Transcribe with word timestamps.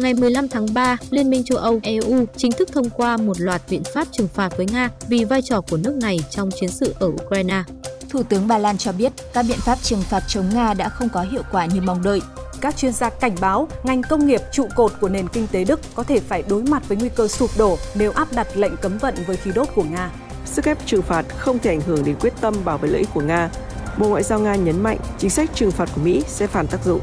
ngày 0.00 0.14
15 0.14 0.48
tháng 0.48 0.66
3, 0.74 0.96
Liên 1.10 1.30
minh 1.30 1.44
châu 1.44 1.58
Âu 1.58 1.80
EU 1.82 2.24
chính 2.36 2.52
thức 2.52 2.68
thông 2.72 2.90
qua 2.90 3.16
một 3.16 3.40
loạt 3.40 3.62
biện 3.70 3.82
pháp 3.94 4.08
trừng 4.12 4.28
phạt 4.34 4.56
với 4.56 4.66
Nga 4.72 4.88
vì 5.08 5.24
vai 5.24 5.42
trò 5.42 5.60
của 5.60 5.76
nước 5.76 5.94
này 5.94 6.18
trong 6.30 6.50
chiến 6.60 6.68
sự 6.68 6.94
ở 7.00 7.06
Ukraine. 7.06 7.62
Thủ 8.10 8.22
tướng 8.22 8.48
Ba 8.48 8.58
Lan 8.58 8.78
cho 8.78 8.92
biết 8.92 9.12
các 9.34 9.44
biện 9.48 9.58
pháp 9.60 9.78
trừng 9.82 10.02
phạt 10.02 10.22
chống 10.28 10.48
Nga 10.54 10.74
đã 10.74 10.88
không 10.88 11.08
có 11.08 11.22
hiệu 11.22 11.42
quả 11.52 11.66
như 11.66 11.80
mong 11.80 12.02
đợi. 12.02 12.20
Các 12.60 12.76
chuyên 12.76 12.92
gia 12.92 13.10
cảnh 13.10 13.34
báo 13.40 13.68
ngành 13.82 14.02
công 14.02 14.26
nghiệp 14.26 14.40
trụ 14.52 14.68
cột 14.76 14.92
của 15.00 15.08
nền 15.08 15.28
kinh 15.28 15.46
tế 15.46 15.64
Đức 15.64 15.80
có 15.94 16.02
thể 16.02 16.20
phải 16.20 16.42
đối 16.48 16.62
mặt 16.62 16.88
với 16.88 16.96
nguy 16.96 17.08
cơ 17.08 17.28
sụp 17.28 17.50
đổ 17.58 17.78
nếu 17.94 18.12
áp 18.12 18.32
đặt 18.32 18.56
lệnh 18.56 18.76
cấm 18.76 18.98
vận 18.98 19.14
với 19.26 19.36
khí 19.36 19.50
đốt 19.54 19.68
của 19.74 19.84
Nga. 19.84 20.10
Sức 20.44 20.64
ép 20.64 20.86
trừng 20.86 21.02
phạt 21.02 21.24
không 21.38 21.58
thể 21.58 21.70
ảnh 21.70 21.80
hưởng 21.80 22.04
đến 22.04 22.16
quyết 22.20 22.32
tâm 22.40 22.54
bảo 22.64 22.78
vệ 22.78 22.88
lợi 22.88 22.98
ích 22.98 23.08
của 23.14 23.20
Nga. 23.20 23.50
Bộ 23.98 24.08
Ngoại 24.08 24.22
giao 24.22 24.40
Nga 24.40 24.54
nhấn 24.54 24.82
mạnh 24.82 24.98
chính 25.18 25.30
sách 25.30 25.50
trừng 25.54 25.70
phạt 25.70 25.88
của 25.94 26.00
Mỹ 26.04 26.22
sẽ 26.26 26.46
phản 26.46 26.66
tác 26.66 26.84
dụng. 26.84 27.00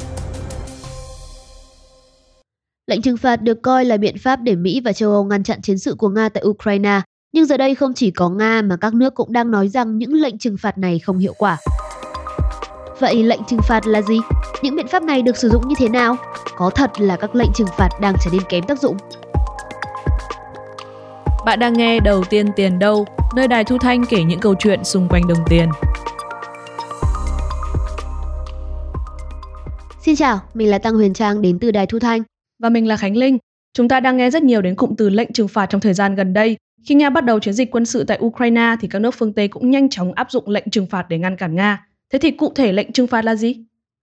Lệnh 2.92 3.02
trừng 3.02 3.18
phạt 3.18 3.42
được 3.42 3.62
coi 3.62 3.86
là 3.86 3.98
biện 3.98 4.18
pháp 4.18 4.40
để 4.42 4.56
Mỹ 4.56 4.82
và 4.86 4.94
châu 4.94 5.12
Âu 5.12 5.24
ngăn 5.24 5.44
chặn 5.44 5.62
chiến 5.62 5.78
sự 5.78 5.96
của 5.96 6.10
Nga 6.10 6.30
tại 6.30 6.44
Ukraine. 6.48 7.02
Nhưng 7.34 7.46
giờ 7.46 7.58
đây 7.58 7.76
không 7.76 7.94
chỉ 7.94 8.12
có 8.12 8.30
Nga 8.30 8.62
mà 8.62 8.78
các 8.78 8.94
nước 8.94 9.16
cũng 9.16 9.34
đang 9.34 9.52
nói 9.52 9.70
rằng 9.70 9.98
những 9.98 10.14
lệnh 10.14 10.38
trừng 10.38 10.58
phạt 10.58 10.78
này 10.78 11.00
không 11.00 11.18
hiệu 11.18 11.34
quả. 11.38 11.58
Vậy 13.00 13.24
lệnh 13.24 13.40
trừng 13.48 13.60
phạt 13.68 13.88
là 13.88 14.02
gì? 14.02 14.20
Những 14.62 14.76
biện 14.76 14.88
pháp 14.88 15.04
này 15.04 15.22
được 15.22 15.38
sử 15.38 15.50
dụng 15.50 15.68
như 15.68 15.76
thế 15.78 15.90
nào? 15.90 16.16
Có 16.58 16.70
thật 16.70 16.92
là 17.00 17.16
các 17.16 17.36
lệnh 17.36 17.50
trừng 17.56 17.68
phạt 17.78 17.90
đang 18.02 18.16
trở 18.24 18.32
nên 18.32 18.42
kém 18.50 18.64
tác 18.64 18.80
dụng? 18.80 18.98
Bạn 21.46 21.60
đang 21.60 21.74
nghe 21.74 22.00
Đầu 22.00 22.24
tiên 22.30 22.48
tiền 22.56 22.80
đâu, 22.80 23.06
nơi 23.36 23.48
đài 23.48 23.64
Thu 23.64 23.78
Thanh 23.78 24.06
kể 24.06 24.24
những 24.24 24.40
câu 24.40 24.56
chuyện 24.60 24.84
xung 24.84 25.08
quanh 25.10 25.28
đồng 25.28 25.44
tiền. 25.50 25.70
Xin 30.02 30.16
chào, 30.16 30.40
mình 30.54 30.70
là 30.70 30.78
Tăng 30.78 30.96
Huyền 30.96 31.14
Trang 31.14 31.42
đến 31.42 31.60
từ 31.60 31.72
đài 31.72 31.86
Thu 31.86 32.00
Thanh. 32.00 32.24
Và 32.60 32.70
mình 32.70 32.88
là 32.88 32.98
Khánh 32.98 33.18
Linh. 33.18 33.38
Chúng 33.74 33.88
ta 33.88 34.00
đang 34.00 34.18
nghe 34.18 34.30
rất 34.30 34.44
nhiều 34.44 34.62
đến 34.62 34.76
cụm 34.76 34.96
từ 34.96 35.10
lệnh 35.10 35.34
trừng 35.34 35.48
phạt 35.48 35.66
trong 35.66 35.82
thời 35.82 35.94
gian 35.94 36.16
gần 36.16 36.34
đây. 36.34 36.58
Khi 36.86 36.96
Nga 36.96 37.10
bắt 37.10 37.26
đầu 37.26 37.40
chiến 37.40 37.54
dịch 37.54 37.72
quân 37.72 37.86
sự 37.86 38.04
tại 38.04 38.20
Ukraine 38.22 38.76
thì 38.82 38.88
các 38.88 39.00
nước 39.00 39.16
phương 39.18 39.34
Tây 39.34 39.48
cũng 39.48 39.72
nhanh 39.72 39.90
chóng 39.90 40.14
áp 40.14 40.32
dụng 40.32 40.50
lệnh 40.50 40.70
trừng 40.70 40.88
phạt 40.88 41.06
để 41.10 41.18
ngăn 41.18 41.38
cản 41.38 41.56
Nga. 41.56 41.88
Thế 42.14 42.20
thì 42.20 42.32
cụ 42.32 42.52
thể 42.56 42.72
lệnh 42.72 42.92
trừng 42.92 43.08
phạt 43.08 43.26
là 43.26 43.36
gì? 43.36 43.56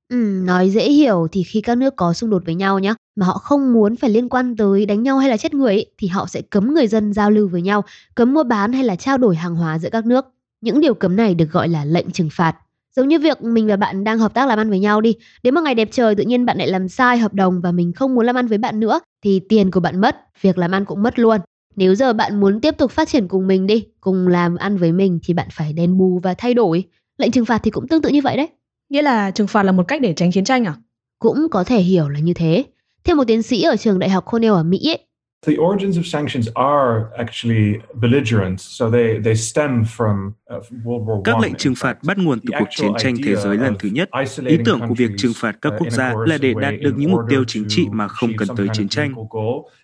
Ừ, 0.09 0.43
nói 0.45 0.71
dễ 0.71 0.91
hiểu 0.91 1.27
thì 1.33 1.43
khi 1.43 1.61
các 1.61 1.79
nước 1.79 1.97
có 1.97 2.13
xung 2.13 2.31
đột 2.31 2.43
với 2.47 2.55
nhau 2.55 2.79
nhé, 2.79 2.95
mà 3.17 3.27
họ 3.27 3.33
không 3.33 3.73
muốn 3.73 3.97
phải 3.97 4.11
liên 4.11 4.29
quan 4.29 4.57
tới 4.57 4.87
đánh 4.87 5.03
nhau 5.03 5.19
hay 5.19 5.31
là 5.31 5.37
chết 5.37 5.55
người 5.55 5.73
ấy, 5.73 5.87
thì 5.99 6.09
họ 6.09 6.27
sẽ 6.27 6.43
cấm 6.43 6.75
người 6.75 6.87
dân 6.87 7.13
giao 7.13 7.31
lưu 7.31 7.49
với 7.49 7.63
nhau, 7.63 7.85
cấm 8.15 8.35
mua 8.35 8.45
bán 8.45 8.73
hay 8.73 8.85
là 8.85 8.97
trao 8.97 9.19
đổi 9.19 9.37
hàng 9.37 9.57
hóa 9.57 9.79
giữa 9.79 9.91
các 9.91 10.07
nước. 10.07 10.25
Những 10.61 10.81
điều 10.81 10.95
cấm 10.95 11.17
này 11.17 11.35
được 11.35 11.51
gọi 11.53 11.69
là 11.69 11.85
lệnh 11.85 12.11
trừng 12.11 12.29
phạt. 12.33 12.57
Giống 12.97 13.09
như 13.09 13.19
việc 13.19 13.43
mình 13.43 13.67
và 13.67 13.77
bạn 13.77 14.05
đang 14.05 14.19
hợp 14.19 14.35
tác 14.35 14.49
làm 14.49 14.59
ăn 14.59 14.71
với 14.71 14.79
nhau 14.79 15.01
đi, 15.01 15.15
đến 15.43 15.55
một 15.55 15.61
ngày 15.65 15.75
đẹp 15.75 15.89
trời 15.93 16.15
tự 16.15 16.25
nhiên 16.25 16.47
bạn 16.47 16.59
lại 16.59 16.69
làm 16.69 16.89
sai 16.89 17.19
hợp 17.19 17.35
đồng 17.35 17.61
và 17.61 17.73
mình 17.73 17.93
không 17.93 18.15
muốn 18.15 18.27
làm 18.27 18.37
ăn 18.37 18.47
với 18.47 18.59
bạn 18.59 18.81
nữa 18.81 19.01
thì 19.25 19.41
tiền 19.49 19.71
của 19.71 19.81
bạn 19.81 20.01
mất, 20.01 20.17
việc 20.41 20.59
làm 20.59 20.71
ăn 20.71 20.85
cũng 20.85 21.03
mất 21.03 21.19
luôn. 21.19 21.41
Nếu 21.77 21.95
giờ 21.95 22.13
bạn 22.13 22.41
muốn 22.41 22.61
tiếp 22.61 22.75
tục 22.79 22.91
phát 22.91 23.09
triển 23.09 23.29
cùng 23.29 23.47
mình 23.47 23.67
đi, 23.67 23.87
cùng 24.01 24.29
làm 24.29 24.57
ăn 24.57 24.77
với 24.77 24.93
mình 24.93 25.19
thì 25.25 25.35
bạn 25.35 25.49
phải 25.53 25.73
đền 25.73 25.99
bù 25.99 26.21
và 26.23 26.35
thay 26.35 26.55
đổi. 26.55 26.85
Lệnh 27.19 27.31
trừng 27.31 27.45
phạt 27.45 27.61
thì 27.63 27.71
cũng 27.71 27.89
tương 27.89 28.03
tự 28.03 28.09
như 28.11 28.21
vậy 28.23 28.37
đấy. 28.37 28.49
Nghĩa 28.91 29.03
là 29.03 29.31
trừng 29.31 29.47
phạt 29.47 29.63
là 29.63 29.73
một 29.73 29.89
cách 29.89 30.01
để 30.01 30.13
tránh 30.17 30.33
chiến 30.33 30.45
tranh 30.45 30.65
à? 30.65 30.75
Cũng 31.19 31.47
có 31.51 31.65
thể 31.65 31.81
hiểu 31.81 32.09
là 32.09 32.19
như 32.21 32.35
thế. 32.35 32.65
Theo 33.05 33.17
một 33.17 33.25
tiến 33.27 33.43
sĩ 33.43 33.63
ở 33.63 33.77
trường 33.77 33.99
đại 33.99 34.11
học 34.11 34.25
Cornell 34.31 34.55
ở 34.55 34.63
Mỹ 34.63 34.91
ấy, 34.91 34.99
The 35.47 35.57
origins 35.57 35.99
of 35.99 36.07
sanctions 36.07 36.49
are 36.55 37.05
actually 37.19 37.81
belligerent, 37.95 38.61
so 38.61 38.91
they 38.91 39.21
they 39.25 39.35
stem 39.35 39.85
from 39.97 40.33
uh, 40.57 40.65
World 40.85 41.05
War 41.05 41.23
Các 41.25 41.39
lệnh 41.39 41.55
trừng 41.55 41.75
phạt 41.77 41.99
bắt 42.03 42.19
nguồn 42.19 42.41
từ 42.41 42.49
cuộc 42.59 42.69
chiến 42.77 42.93
tranh 42.99 43.15
thế 43.25 43.37
giới 43.37 43.57
lần 43.57 43.75
thứ 43.79 43.89
nhất. 43.89 44.09
Ý 44.47 44.59
tưởng 44.65 44.81
của 44.89 44.95
việc 44.95 45.11
trừng 45.19 45.33
phạt 45.35 45.57
các 45.63 45.73
quốc 45.79 45.91
gia 45.91 46.15
là 46.27 46.39
để 46.39 46.55
đạt 46.61 46.75
được 46.81 46.95
những 46.97 47.13
mục 47.13 47.21
tiêu 47.29 47.45
chính 47.47 47.65
trị 47.69 47.87
mà 47.93 48.09
không 48.09 48.31
cần 48.39 48.49
tới 48.57 48.67
chiến 48.73 48.89
tranh. 48.89 49.15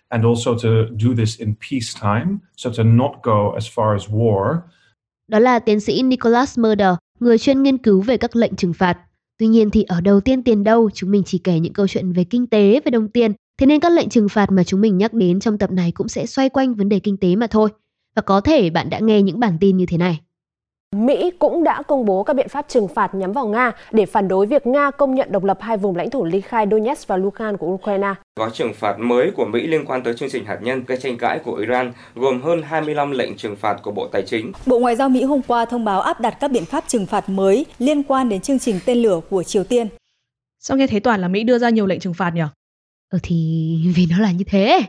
And 0.09 0.25
also 0.25 0.51
to 0.63 0.69
do 0.99 1.09
this 1.17 1.39
in 1.39 1.53
peacetime, 1.71 2.37
so 2.57 2.69
to 2.77 2.83
not 2.83 3.11
go 3.23 3.51
as 3.53 3.67
far 3.75 3.93
as 3.93 4.09
war. 4.09 4.55
Đó 5.27 5.39
là 5.39 5.59
tiến 5.59 5.79
sĩ 5.79 6.03
Nicholas 6.03 6.59
Murder, 6.59 6.93
người 7.19 7.37
chuyên 7.37 7.63
nghiên 7.63 7.77
cứu 7.77 8.01
về 8.01 8.17
các 8.17 8.35
lệnh 8.35 8.55
trừng 8.55 8.73
phạt. 8.73 8.97
Tuy 9.37 9.47
nhiên 9.47 9.69
thì 9.69 9.83
ở 9.83 10.01
đầu 10.01 10.21
tiên 10.21 10.43
tiền 10.43 10.63
đâu, 10.63 10.89
chúng 10.93 11.11
mình 11.11 11.23
chỉ 11.25 11.37
kể 11.37 11.59
những 11.59 11.73
câu 11.73 11.87
chuyện 11.87 12.11
về 12.11 12.23
kinh 12.23 12.47
tế, 12.47 12.81
về 12.85 12.89
đồng 12.89 13.09
tiền. 13.09 13.33
Thế 13.61 13.67
nên 13.67 13.79
các 13.79 13.91
lệnh 13.91 14.09
trừng 14.09 14.29
phạt 14.29 14.51
mà 14.51 14.63
chúng 14.63 14.81
mình 14.81 14.97
nhắc 14.97 15.13
đến 15.13 15.39
trong 15.39 15.57
tập 15.57 15.71
này 15.71 15.91
cũng 15.91 16.07
sẽ 16.07 16.25
xoay 16.25 16.49
quanh 16.49 16.73
vấn 16.73 16.89
đề 16.89 16.99
kinh 16.99 17.17
tế 17.17 17.35
mà 17.35 17.47
thôi. 17.47 17.69
Và 18.15 18.21
có 18.21 18.41
thể 18.41 18.69
bạn 18.69 18.89
đã 18.89 18.99
nghe 18.99 19.21
những 19.21 19.39
bản 19.39 19.57
tin 19.61 19.77
như 19.77 19.85
thế 19.85 19.97
này. 19.97 20.19
Mỹ 20.95 21.31
cũng 21.39 21.63
đã 21.63 21.81
công 21.81 22.05
bố 22.05 22.23
các 22.23 22.35
biện 22.35 22.49
pháp 22.49 22.65
trừng 22.69 22.87
phạt 22.87 23.15
nhắm 23.15 23.31
vào 23.31 23.47
Nga 23.47 23.71
để 23.91 24.05
phản 24.05 24.27
đối 24.27 24.45
việc 24.45 24.67
Nga 24.67 24.91
công 24.91 25.15
nhận 25.15 25.31
độc 25.31 25.43
lập 25.43 25.57
hai 25.61 25.77
vùng 25.77 25.95
lãnh 25.95 26.09
thổ 26.09 26.23
ly 26.23 26.41
khai 26.41 26.65
Donetsk 26.71 27.07
và 27.07 27.17
Luhansk 27.17 27.59
của 27.59 27.67
Ukraine. 27.67 28.13
Gói 28.39 28.49
trừng 28.53 28.73
phạt 28.73 28.99
mới 28.99 29.31
của 29.35 29.45
Mỹ 29.45 29.67
liên 29.67 29.85
quan 29.85 30.03
tới 30.03 30.13
chương 30.13 30.29
trình 30.29 30.45
hạt 30.45 30.59
nhân 30.61 30.83
gây 30.87 30.97
tranh 30.97 31.17
cãi 31.17 31.39
của 31.45 31.55
Iran 31.55 31.93
gồm 32.15 32.41
hơn 32.41 32.61
25 32.61 33.11
lệnh 33.11 33.37
trừng 33.37 33.55
phạt 33.55 33.77
của 33.83 33.91
Bộ 33.91 34.07
Tài 34.11 34.23
chính. 34.25 34.51
Bộ 34.65 34.79
Ngoại 34.79 34.95
giao 34.95 35.09
Mỹ 35.09 35.23
hôm 35.23 35.41
qua 35.47 35.65
thông 35.65 35.85
báo 35.85 36.01
áp 36.01 36.21
đặt 36.21 36.37
các 36.39 36.51
biện 36.51 36.65
pháp 36.65 36.83
trừng 36.87 37.05
phạt 37.05 37.29
mới 37.29 37.65
liên 37.79 38.03
quan 38.03 38.29
đến 38.29 38.41
chương 38.41 38.59
trình 38.59 38.79
tên 38.85 38.97
lửa 38.97 39.19
của 39.29 39.43
Triều 39.43 39.63
Tiên. 39.63 39.87
Sao 40.59 40.77
nghe 40.77 40.87
thấy 40.87 40.99
toàn 40.99 41.21
là 41.21 41.27
Mỹ 41.27 41.43
đưa 41.43 41.57
ra 41.57 41.69
nhiều 41.69 41.85
lệnh 41.85 41.99
trừng 41.99 42.13
phạt 42.13 42.31
nhỉ? 42.35 42.43
Ừ 43.11 43.19
thì 43.23 43.77
vì 43.95 44.05
nó 44.09 44.17
là 44.17 44.31
như 44.31 44.43
thế. 44.47 44.81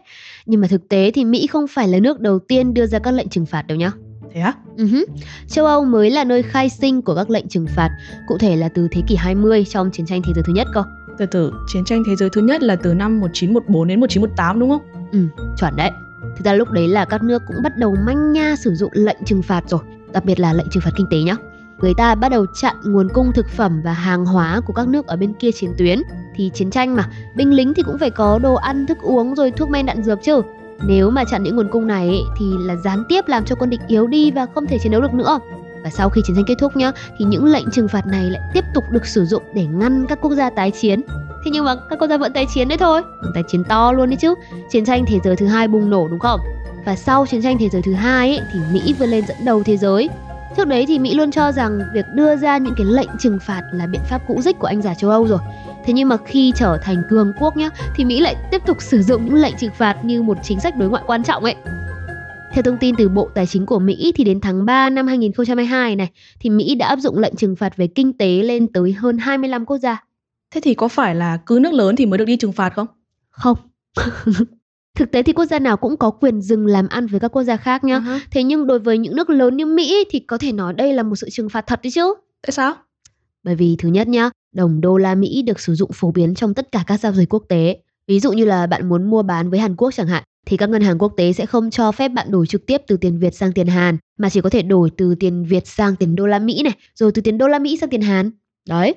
Nhưng 0.46 0.60
mà 0.60 0.68
thực 0.68 0.88
tế 0.88 1.10
thì 1.14 1.24
Mỹ 1.24 1.46
không 1.46 1.66
phải 1.66 1.88
là 1.88 1.98
nước 1.98 2.20
đầu 2.20 2.38
tiên 2.38 2.74
đưa 2.74 2.86
ra 2.86 2.98
các 2.98 3.10
lệnh 3.10 3.28
trừng 3.28 3.46
phạt 3.46 3.66
đâu 3.66 3.78
nhá. 3.78 3.92
Thế 4.34 4.40
á? 4.40 4.54
Uh-huh. 4.76 5.04
Châu 5.48 5.66
Âu 5.66 5.84
mới 5.84 6.10
là 6.10 6.24
nơi 6.24 6.42
khai 6.42 6.68
sinh 6.68 7.02
của 7.02 7.14
các 7.14 7.30
lệnh 7.30 7.48
trừng 7.48 7.66
phạt, 7.76 7.90
cụ 8.28 8.38
thể 8.38 8.56
là 8.56 8.68
từ 8.68 8.88
thế 8.90 9.02
kỷ 9.06 9.16
20 9.16 9.64
trong 9.70 9.90
chiến 9.90 10.06
tranh 10.06 10.22
thế 10.22 10.32
giới 10.34 10.44
thứ 10.46 10.52
nhất 10.52 10.66
cơ. 10.74 10.82
Từ 11.18 11.26
từ, 11.26 11.52
chiến 11.66 11.84
tranh 11.84 12.02
thế 12.06 12.16
giới 12.16 12.28
thứ 12.32 12.40
nhất 12.40 12.62
là 12.62 12.76
từ 12.76 12.94
năm 12.94 13.20
1914 13.20 13.88
đến 13.88 14.00
1918 14.00 14.60
đúng 14.60 14.70
không? 14.70 14.82
Ừ, 15.12 15.18
chuẩn 15.58 15.76
đấy. 15.76 15.90
Thực 16.36 16.44
ra 16.44 16.54
lúc 16.54 16.70
đấy 16.70 16.88
là 16.88 17.04
các 17.04 17.22
nước 17.22 17.42
cũng 17.46 17.56
bắt 17.62 17.72
đầu 17.76 17.94
manh 18.06 18.32
nha 18.32 18.54
sử 18.64 18.74
dụng 18.74 18.90
lệnh 18.94 19.18
trừng 19.24 19.42
phạt 19.42 19.64
rồi, 19.68 19.80
đặc 20.12 20.24
biệt 20.24 20.40
là 20.40 20.52
lệnh 20.52 20.66
trừng 20.70 20.82
phạt 20.82 20.92
kinh 20.96 21.06
tế 21.10 21.18
nhá. 21.18 21.36
Người 21.78 21.94
ta 21.94 22.14
bắt 22.14 22.28
đầu 22.28 22.46
chặn 22.60 22.76
nguồn 22.84 23.08
cung 23.14 23.32
thực 23.34 23.48
phẩm 23.48 23.80
và 23.84 23.92
hàng 23.92 24.24
hóa 24.24 24.60
của 24.66 24.72
các 24.72 24.88
nước 24.88 25.06
ở 25.06 25.16
bên 25.16 25.32
kia 25.32 25.50
chiến 25.52 25.70
tuyến. 25.78 25.98
Thì 26.34 26.50
chiến 26.54 26.70
tranh 26.70 26.96
mà, 26.96 27.04
binh 27.34 27.50
lính 27.50 27.74
thì 27.74 27.82
cũng 27.82 27.98
phải 27.98 28.10
có 28.10 28.38
đồ 28.38 28.54
ăn, 28.54 28.86
thức 28.86 28.98
uống 29.02 29.34
rồi 29.34 29.50
thuốc 29.50 29.70
men 29.70 29.86
đạn 29.86 30.02
dược 30.02 30.22
chứ. 30.22 30.42
Nếu 30.86 31.10
mà 31.10 31.24
chặn 31.24 31.42
những 31.42 31.56
nguồn 31.56 31.68
cung 31.68 31.86
này 31.86 32.08
ấy, 32.08 32.22
thì 32.38 32.46
là 32.58 32.76
gián 32.76 33.04
tiếp 33.08 33.28
làm 33.28 33.44
cho 33.44 33.56
quân 33.56 33.70
địch 33.70 33.80
yếu 33.86 34.06
đi 34.06 34.30
và 34.30 34.46
không 34.54 34.66
thể 34.66 34.78
chiến 34.78 34.92
đấu 34.92 35.00
được 35.00 35.14
nữa. 35.14 35.38
Và 35.82 35.90
sau 35.90 36.08
khi 36.08 36.20
chiến 36.24 36.36
tranh 36.36 36.44
kết 36.48 36.54
thúc 36.58 36.76
nhá, 36.76 36.92
thì 37.18 37.24
những 37.24 37.44
lệnh 37.44 37.70
trừng 37.70 37.88
phạt 37.88 38.06
này 38.06 38.24
lại 38.24 38.42
tiếp 38.54 38.64
tục 38.74 38.84
được 38.90 39.06
sử 39.06 39.24
dụng 39.24 39.42
để 39.54 39.64
ngăn 39.64 40.06
các 40.08 40.18
quốc 40.20 40.34
gia 40.34 40.50
tái 40.50 40.70
chiến. 40.70 41.00
Thế 41.44 41.50
nhưng 41.50 41.64
mà 41.64 41.74
các 41.90 41.98
quốc 41.98 42.08
gia 42.08 42.16
vẫn 42.16 42.32
tái 42.32 42.46
chiến 42.54 42.68
đấy 42.68 42.78
thôi, 42.78 43.02
tái 43.34 43.42
chiến 43.48 43.64
to 43.64 43.92
luôn 43.92 44.10
đấy 44.10 44.16
chứ. 44.20 44.34
Chiến 44.70 44.84
tranh 44.84 45.04
thế 45.06 45.18
giới 45.24 45.36
thứ 45.36 45.46
hai 45.46 45.68
bùng 45.68 45.90
nổ 45.90 46.08
đúng 46.08 46.18
không? 46.18 46.40
Và 46.86 46.96
sau 46.96 47.26
chiến 47.26 47.42
tranh 47.42 47.58
thế 47.58 47.68
giới 47.68 47.82
thứ 47.82 47.92
hai 47.92 48.36
ấy, 48.36 48.40
thì 48.52 48.60
Mỹ 48.72 48.94
vươn 48.98 49.08
lên 49.08 49.24
dẫn 49.28 49.36
đầu 49.44 49.62
thế 49.62 49.76
giới. 49.76 50.08
Trước 50.56 50.68
đấy 50.68 50.84
thì 50.88 50.98
Mỹ 50.98 51.14
luôn 51.14 51.30
cho 51.30 51.52
rằng 51.52 51.80
việc 51.94 52.04
đưa 52.14 52.36
ra 52.36 52.58
những 52.58 52.74
cái 52.76 52.86
lệnh 52.86 53.08
trừng 53.18 53.38
phạt 53.46 53.62
là 53.72 53.86
biện 53.86 54.00
pháp 54.10 54.22
cũ 54.28 54.40
dích 54.42 54.58
của 54.58 54.66
anh 54.66 54.82
già 54.82 54.94
châu 54.94 55.10
Âu 55.10 55.26
rồi. 55.26 55.38
Thế 55.84 55.92
nhưng 55.92 56.08
mà 56.08 56.16
khi 56.16 56.52
trở 56.56 56.78
thành 56.82 57.02
cường 57.10 57.32
quốc 57.40 57.56
nhá, 57.56 57.70
thì 57.96 58.04
Mỹ 58.04 58.20
lại 58.20 58.36
tiếp 58.50 58.62
tục 58.66 58.76
sử 58.80 59.02
dụng 59.02 59.24
những 59.24 59.34
lệnh 59.34 59.54
trừng 59.58 59.72
phạt 59.78 60.04
như 60.04 60.22
một 60.22 60.36
chính 60.42 60.60
sách 60.60 60.76
đối 60.76 60.88
ngoại 60.88 61.02
quan 61.06 61.24
trọng 61.24 61.44
ấy. 61.44 61.54
Theo 62.52 62.62
thông 62.62 62.78
tin 62.78 62.94
từ 62.98 63.08
Bộ 63.08 63.28
Tài 63.34 63.46
chính 63.46 63.66
của 63.66 63.78
Mỹ 63.78 64.12
thì 64.14 64.24
đến 64.24 64.40
tháng 64.40 64.64
3 64.64 64.90
năm 64.90 65.06
2022 65.06 65.96
này 65.96 66.10
thì 66.40 66.50
Mỹ 66.50 66.74
đã 66.74 66.86
áp 66.86 66.98
dụng 66.98 67.18
lệnh 67.18 67.36
trừng 67.36 67.56
phạt 67.56 67.76
về 67.76 67.86
kinh 67.86 68.18
tế 68.18 68.42
lên 68.42 68.72
tới 68.72 68.92
hơn 68.92 69.18
25 69.18 69.66
quốc 69.66 69.78
gia. 69.78 70.04
Thế 70.54 70.60
thì 70.60 70.74
có 70.74 70.88
phải 70.88 71.14
là 71.14 71.38
cứ 71.46 71.58
nước 71.62 71.72
lớn 71.72 71.96
thì 71.96 72.06
mới 72.06 72.18
được 72.18 72.24
đi 72.24 72.36
trừng 72.36 72.52
phạt 72.52 72.72
không? 72.76 72.86
Không. 73.30 73.58
Thực 74.94 75.10
tế 75.10 75.22
thì 75.22 75.32
quốc 75.32 75.44
gia 75.44 75.58
nào 75.58 75.76
cũng 75.76 75.96
có 75.96 76.10
quyền 76.10 76.40
dừng 76.40 76.66
làm 76.66 76.88
ăn 76.88 77.06
với 77.06 77.20
các 77.20 77.28
quốc 77.28 77.42
gia 77.42 77.56
khác 77.56 77.84
nhá. 77.84 77.98
Uh-huh. 77.98 78.18
Thế 78.30 78.42
nhưng 78.42 78.66
đối 78.66 78.78
với 78.78 78.98
những 78.98 79.16
nước 79.16 79.30
lớn 79.30 79.56
như 79.56 79.66
Mỹ 79.66 80.04
thì 80.10 80.18
có 80.18 80.38
thể 80.38 80.52
nói 80.52 80.72
đây 80.72 80.92
là 80.92 81.02
một 81.02 81.16
sự 81.16 81.30
trừng 81.30 81.48
phạt 81.48 81.66
thật 81.66 81.80
đấy 81.82 81.90
chứ. 81.90 82.14
Tại 82.42 82.52
sao? 82.52 82.74
Bởi 83.42 83.54
vì 83.54 83.76
thứ 83.78 83.88
nhất 83.88 84.08
nhá, 84.08 84.30
đồng 84.52 84.80
đô 84.80 84.96
la 84.96 85.14
Mỹ 85.14 85.42
được 85.42 85.60
sử 85.60 85.74
dụng 85.74 85.90
phổ 85.94 86.10
biến 86.10 86.34
trong 86.34 86.54
tất 86.54 86.72
cả 86.72 86.84
các 86.86 87.00
giao 87.00 87.12
dịch 87.12 87.34
quốc 87.34 87.44
tế. 87.48 87.78
Ví 88.06 88.20
dụ 88.20 88.32
như 88.32 88.44
là 88.44 88.66
bạn 88.66 88.88
muốn 88.88 89.10
mua 89.10 89.22
bán 89.22 89.50
với 89.50 89.60
Hàn 89.60 89.76
Quốc 89.76 89.90
chẳng 89.94 90.06
hạn, 90.06 90.22
thì 90.46 90.56
các 90.56 90.68
ngân 90.68 90.82
hàng 90.82 90.98
quốc 90.98 91.12
tế 91.16 91.32
sẽ 91.32 91.46
không 91.46 91.70
cho 91.70 91.92
phép 91.92 92.08
bạn 92.08 92.30
đổi 92.30 92.46
trực 92.46 92.66
tiếp 92.66 92.82
từ 92.86 92.96
tiền 92.96 93.18
Việt 93.18 93.34
sang 93.34 93.52
tiền 93.52 93.66
Hàn, 93.66 93.96
mà 94.18 94.30
chỉ 94.30 94.40
có 94.40 94.50
thể 94.50 94.62
đổi 94.62 94.90
từ 94.96 95.14
tiền 95.14 95.44
Việt 95.44 95.66
sang 95.66 95.96
tiền 95.96 96.14
đô 96.14 96.26
la 96.26 96.38
Mỹ 96.38 96.62
này, 96.62 96.72
rồi 96.94 97.12
từ 97.12 97.22
tiền 97.22 97.38
đô 97.38 97.48
la 97.48 97.58
Mỹ 97.58 97.76
sang 97.80 97.90
tiền 97.90 98.02
Hàn. 98.02 98.30
Đấy. 98.68 98.94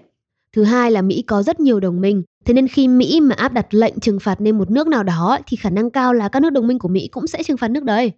Thứ 0.54 0.64
hai 0.64 0.92
là 0.92 1.02
Mỹ 1.02 1.22
có 1.22 1.44
rất 1.44 1.60
nhiều 1.60 1.80
đồng 1.80 2.02
minh, 2.02 2.24
thế 2.46 2.54
nên 2.54 2.68
khi 2.68 2.88
Mỹ 2.88 3.20
mà 3.22 3.36
áp 3.36 3.54
đặt 3.54 3.74
lệnh 3.74 4.00
trừng 4.00 4.20
phạt 4.20 4.42
lên 4.42 4.58
một 4.58 4.72
nước 4.72 4.88
nào 4.88 5.04
đó 5.04 5.38
thì 5.48 5.58
khả 5.58 5.70
năng 5.70 5.90
cao 5.90 6.14
là 6.14 6.30
các 6.30 6.40
nước 6.40 6.50
đồng 6.50 6.68
minh 6.68 6.80
của 6.80 6.88
Mỹ 6.88 7.08
cũng 7.08 7.28
sẽ 7.28 7.44
trừng 7.44 7.58
phạt 7.58 7.68
nước 7.68 7.84
đấy. 7.84 8.12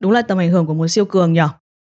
Đúng 0.00 0.12
là 0.12 0.22
tầm 0.22 0.38
ảnh 0.38 0.50
hưởng 0.50 0.66
của 0.66 0.74
một 0.74 0.88
siêu 0.88 1.04
cường 1.04 1.32
nhỉ? 1.32 1.40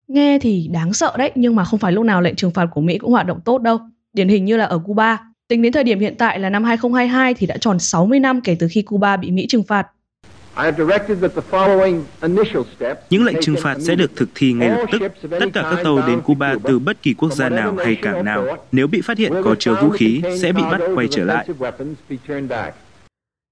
Nghe 0.08 0.38
thì 0.38 0.68
đáng 0.68 0.92
sợ 0.92 1.14
đấy, 1.18 1.32
nhưng 1.34 1.56
mà 1.56 1.64
không 1.64 1.80
phải 1.80 1.92
lúc 1.92 2.04
nào 2.04 2.20
lệnh 2.20 2.34
trừng 2.34 2.50
phạt 2.50 2.66
của 2.74 2.80
Mỹ 2.80 2.98
cũng 2.98 3.10
hoạt 3.10 3.26
động 3.26 3.40
tốt 3.44 3.58
đâu. 3.58 3.78
Điển 4.12 4.28
hình 4.28 4.44
như 4.44 4.56
là 4.56 4.64
ở 4.64 4.78
Cuba, 4.78 5.18
tính 5.48 5.62
đến 5.62 5.72
thời 5.72 5.84
điểm 5.84 6.00
hiện 6.00 6.14
tại 6.18 6.38
là 6.38 6.50
năm 6.50 6.64
2022 6.64 7.34
thì 7.34 7.46
đã 7.46 7.56
tròn 7.56 7.78
60 7.78 8.20
năm 8.20 8.40
kể 8.40 8.56
từ 8.58 8.68
khi 8.70 8.82
Cuba 8.82 9.16
bị 9.16 9.30
Mỹ 9.30 9.46
trừng 9.48 9.62
phạt. 9.62 9.86
Những 13.10 13.24
lệnh 13.24 13.36
trừng 13.40 13.56
phạt 13.62 13.76
sẽ 13.80 13.94
được 13.94 14.16
thực 14.16 14.28
thi 14.34 14.52
ngay 14.52 14.68
lập 14.68 14.84
tức. 14.92 15.02
Tất 15.30 15.46
cả 15.52 15.62
các 15.62 15.78
tàu 15.84 16.06
đến 16.06 16.20
Cuba 16.20 16.54
từ 16.64 16.78
bất 16.78 17.02
kỳ 17.02 17.14
quốc 17.14 17.32
gia 17.32 17.48
nào 17.48 17.76
hay 17.84 17.94
cảng 17.94 18.24
nào, 18.24 18.46
nếu 18.72 18.86
bị 18.86 19.00
phát 19.00 19.18
hiện 19.18 19.32
có 19.44 19.54
chứa 19.58 19.74
vũ 19.82 19.90
khí, 19.90 20.22
sẽ 20.40 20.52
bị 20.52 20.62
bắt 20.62 20.80
quay 20.94 21.06
trở 21.10 21.24
lại. 21.24 21.48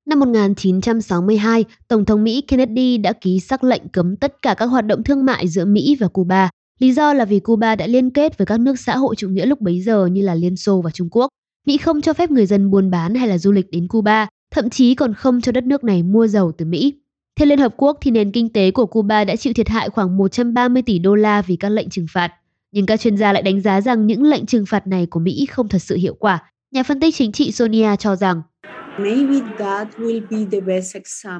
Năm 0.08 0.20
1962, 0.20 1.64
Tổng 1.88 2.04
thống 2.04 2.24
Mỹ 2.24 2.40
Kennedy 2.40 2.98
đã 2.98 3.12
ký 3.12 3.40
sắc 3.40 3.64
lệnh 3.64 3.88
cấm 3.88 4.16
tất 4.16 4.42
cả 4.42 4.54
các 4.58 4.66
hoạt 4.66 4.86
động 4.86 5.02
thương 5.02 5.24
mại 5.24 5.48
giữa 5.48 5.64
Mỹ 5.64 5.96
và 6.00 6.08
Cuba. 6.08 6.50
Lý 6.80 6.92
do 6.92 7.12
là 7.12 7.24
vì 7.24 7.40
Cuba 7.40 7.76
đã 7.76 7.86
liên 7.86 8.10
kết 8.10 8.38
với 8.38 8.46
các 8.46 8.60
nước 8.60 8.78
xã 8.78 8.96
hội 8.96 9.16
chủ 9.16 9.28
nghĩa 9.28 9.46
lúc 9.46 9.60
bấy 9.60 9.80
giờ 9.80 10.06
như 10.06 10.22
là 10.22 10.34
Liên 10.34 10.56
Xô 10.56 10.80
và 10.80 10.90
Trung 10.90 11.08
Quốc. 11.10 11.28
Mỹ 11.66 11.76
không 11.76 12.00
cho 12.00 12.12
phép 12.12 12.30
người 12.30 12.46
dân 12.46 12.70
buôn 12.70 12.90
bán 12.90 13.14
hay 13.14 13.28
là 13.28 13.38
du 13.38 13.52
lịch 13.52 13.70
đến 13.70 13.88
Cuba, 13.88 14.28
thậm 14.50 14.70
chí 14.70 14.94
còn 14.94 15.14
không 15.14 15.40
cho 15.40 15.52
đất 15.52 15.64
nước 15.64 15.84
này 15.84 16.02
mua 16.02 16.26
dầu 16.26 16.52
từ 16.58 16.64
Mỹ. 16.64 16.94
Theo 17.38 17.46
Liên 17.46 17.58
Hợp 17.58 17.74
Quốc 17.76 17.98
thì 18.00 18.10
nền 18.10 18.32
kinh 18.32 18.52
tế 18.52 18.70
của 18.70 18.86
Cuba 18.86 19.24
đã 19.24 19.36
chịu 19.36 19.52
thiệt 19.52 19.68
hại 19.68 19.90
khoảng 19.90 20.16
130 20.16 20.82
tỷ 20.82 20.98
đô 20.98 21.14
la 21.14 21.42
vì 21.42 21.56
các 21.56 21.68
lệnh 21.68 21.90
trừng 21.90 22.06
phạt. 22.12 22.32
Nhưng 22.72 22.86
các 22.86 23.00
chuyên 23.00 23.16
gia 23.16 23.32
lại 23.32 23.42
đánh 23.42 23.60
giá 23.60 23.80
rằng 23.80 24.06
những 24.06 24.22
lệnh 24.22 24.46
trừng 24.46 24.66
phạt 24.66 24.86
này 24.86 25.06
của 25.06 25.20
Mỹ 25.20 25.46
không 25.50 25.68
thật 25.68 25.82
sự 25.82 25.96
hiệu 25.96 26.14
quả. 26.14 26.50
Nhà 26.74 26.82
phân 26.82 27.00
tích 27.00 27.14
chính 27.14 27.32
trị 27.32 27.52
Sonia 27.52 27.96
cho 27.96 28.16
rằng 28.16 28.42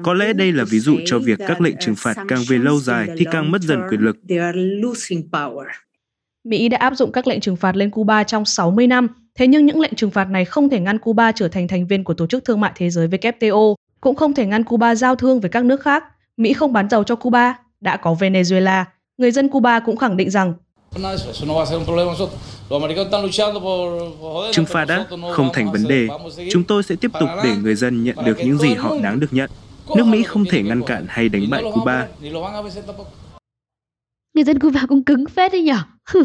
có 0.03 0.13
lẽ 0.13 0.33
đây 0.33 0.51
là 0.51 0.63
ví 0.63 0.79
dụ 0.79 0.97
cho 1.05 1.19
việc 1.19 1.39
các 1.47 1.61
lệnh 1.61 1.75
trừng 1.79 1.95
phạt 1.97 2.17
càng 2.27 2.39
về 2.49 2.57
lâu 2.57 2.79
dài 2.79 3.07
thì 3.17 3.25
càng 3.31 3.51
mất 3.51 3.61
dần 3.61 3.81
quyền 3.89 4.01
lực. 4.01 4.17
Mỹ 6.43 6.69
đã 6.69 6.77
áp 6.77 6.93
dụng 6.95 7.11
các 7.11 7.27
lệnh 7.27 7.39
trừng 7.39 7.55
phạt 7.55 7.75
lên 7.75 7.89
Cuba 7.89 8.23
trong 8.23 8.45
60 8.45 8.87
năm, 8.87 9.07
thế 9.35 9.47
nhưng 9.47 9.65
những 9.65 9.79
lệnh 9.79 9.95
trừng 9.95 10.11
phạt 10.11 10.29
này 10.29 10.45
không 10.45 10.69
thể 10.69 10.79
ngăn 10.79 10.99
Cuba 10.99 11.31
trở 11.31 11.47
thành 11.47 11.67
thành 11.67 11.87
viên 11.87 12.03
của 12.03 12.13
Tổ 12.13 12.27
chức 12.27 12.45
Thương 12.45 12.61
mại 12.61 12.71
Thế 12.75 12.89
giới 12.89 13.07
WTO, 13.07 13.75
cũng 14.01 14.15
không 14.15 14.33
thể 14.33 14.45
ngăn 14.45 14.63
Cuba 14.63 14.95
giao 14.95 15.15
thương 15.15 15.39
với 15.39 15.49
các 15.49 15.65
nước 15.65 15.81
khác. 15.81 16.03
Mỹ 16.37 16.53
không 16.53 16.73
bán 16.73 16.89
dầu 16.89 17.03
cho 17.03 17.15
Cuba, 17.15 17.55
đã 17.81 17.97
có 17.97 18.15
Venezuela. 18.19 18.83
Người 19.17 19.31
dân 19.31 19.49
Cuba 19.49 19.79
cũng 19.79 19.97
khẳng 19.97 20.17
định 20.17 20.29
rằng 20.29 20.53
Trừng 24.51 24.65
phạt 24.65 24.85
đã 24.85 25.05
không 25.31 25.49
thành 25.53 25.71
vấn 25.71 25.83
đề. 25.87 26.07
Chúng 26.51 26.63
tôi 26.63 26.83
sẽ 26.83 26.95
tiếp 26.95 27.11
tục 27.19 27.29
để 27.43 27.55
người 27.55 27.75
dân 27.75 28.03
nhận 28.03 28.15
được 28.25 28.37
những 28.37 28.57
gì 28.57 28.73
họ 28.73 28.95
đáng 29.03 29.19
được 29.19 29.33
nhận. 29.33 29.49
Nước 29.95 30.05
Mỹ 30.05 30.23
không 30.23 30.45
thể 30.45 30.63
ngăn 30.63 30.81
cản 30.83 31.05
hay 31.09 31.29
đánh 31.29 31.49
bại 31.49 31.63
Cuba. 31.73 32.07
Người 34.33 34.43
dân 34.43 34.59
Cuba 34.59 34.85
cũng 34.87 35.03
cứng 35.03 35.25
phết 35.35 35.51
đấy 35.51 35.61
nhở? 35.61 35.77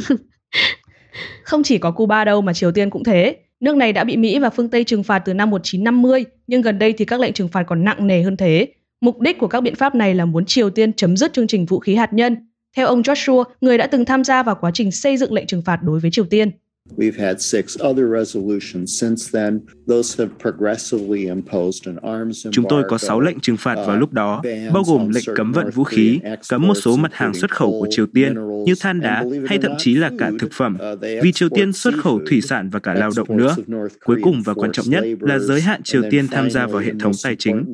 không 1.44 1.62
chỉ 1.62 1.78
có 1.78 1.90
Cuba 1.90 2.24
đâu 2.24 2.40
mà 2.40 2.52
Triều 2.52 2.72
Tiên 2.72 2.90
cũng 2.90 3.04
thế. 3.04 3.36
Nước 3.60 3.76
này 3.76 3.92
đã 3.92 4.04
bị 4.04 4.16
Mỹ 4.16 4.38
và 4.38 4.50
phương 4.50 4.68
Tây 4.68 4.84
trừng 4.84 5.02
phạt 5.02 5.18
từ 5.18 5.34
năm 5.34 5.50
1950, 5.50 6.24
nhưng 6.46 6.62
gần 6.62 6.78
đây 6.78 6.92
thì 6.92 7.04
các 7.04 7.20
lệnh 7.20 7.32
trừng 7.32 7.48
phạt 7.48 7.62
còn 7.62 7.84
nặng 7.84 8.06
nề 8.06 8.22
hơn 8.22 8.36
thế. 8.36 8.68
Mục 9.00 9.20
đích 9.20 9.38
của 9.38 9.48
các 9.48 9.60
biện 9.60 9.74
pháp 9.74 9.94
này 9.94 10.14
là 10.14 10.24
muốn 10.24 10.44
Triều 10.46 10.70
Tiên 10.70 10.92
chấm 10.92 11.16
dứt 11.16 11.32
chương 11.32 11.46
trình 11.46 11.66
vũ 11.66 11.78
khí 11.78 11.94
hạt 11.94 12.12
nhân. 12.12 12.51
Theo 12.76 12.86
ông 12.86 13.02
Joshua, 13.02 13.44
người 13.60 13.78
đã 13.78 13.86
từng 13.86 14.04
tham 14.04 14.24
gia 14.24 14.42
vào 14.42 14.56
quá 14.60 14.70
trình 14.74 14.90
xây 14.92 15.16
dựng 15.16 15.32
lệnh 15.32 15.46
trừng 15.46 15.62
phạt 15.62 15.82
đối 15.82 16.00
với 16.00 16.10
Triều 16.10 16.24
Tiên. 16.24 16.50
We've 16.96 17.18
had 17.18 17.40
six 17.40 17.76
other 17.82 18.04
resolutions 18.18 19.00
since 19.00 19.30
then. 19.32 19.60
Those 19.88 20.18
have 20.18 20.30
progressively 20.38 21.26
imposed 21.26 21.86
an 21.86 21.96
arms 22.02 22.46
Chúng 22.52 22.64
tôi 22.68 22.84
có 22.88 22.98
6 22.98 23.20
lệnh 23.20 23.40
trừng 23.40 23.56
phạt 23.56 23.74
vào 23.74 23.96
lúc 23.96 24.12
đó, 24.12 24.42
bao 24.72 24.82
gồm 24.86 25.08
lệnh 25.08 25.24
cấm 25.36 25.52
vận 25.52 25.70
vũ 25.70 25.84
khí, 25.84 26.20
cấm 26.48 26.68
một 26.68 26.74
số 26.74 26.96
mặt 26.96 27.14
hàng 27.14 27.34
xuất 27.34 27.50
khẩu 27.50 27.70
của 27.70 27.86
Triều 27.90 28.06
Tiên 28.06 28.34
như 28.64 28.74
than 28.80 29.00
đá 29.00 29.24
hay 29.48 29.58
thậm 29.58 29.72
chí 29.78 29.94
là 29.94 30.10
cả 30.18 30.30
thực 30.40 30.52
phẩm, 30.52 30.78
vì 31.22 31.32
Triều 31.32 31.48
Tiên 31.48 31.72
xuất 31.72 31.94
khẩu 32.02 32.20
thủy 32.28 32.40
sản 32.40 32.68
và 32.70 32.80
cả 32.80 32.94
lao 32.94 33.10
động 33.16 33.36
nữa. 33.36 33.56
Cuối 34.04 34.20
cùng 34.22 34.42
và 34.44 34.54
quan 34.54 34.72
trọng 34.72 34.86
nhất 34.88 35.04
là 35.20 35.38
giới 35.38 35.60
hạn 35.60 35.82
Triều 35.82 36.02
Tiên 36.10 36.28
tham 36.28 36.50
gia 36.50 36.66
vào 36.66 36.82
hệ 36.82 36.92
thống 37.00 37.12
tài 37.22 37.36
chính. 37.36 37.64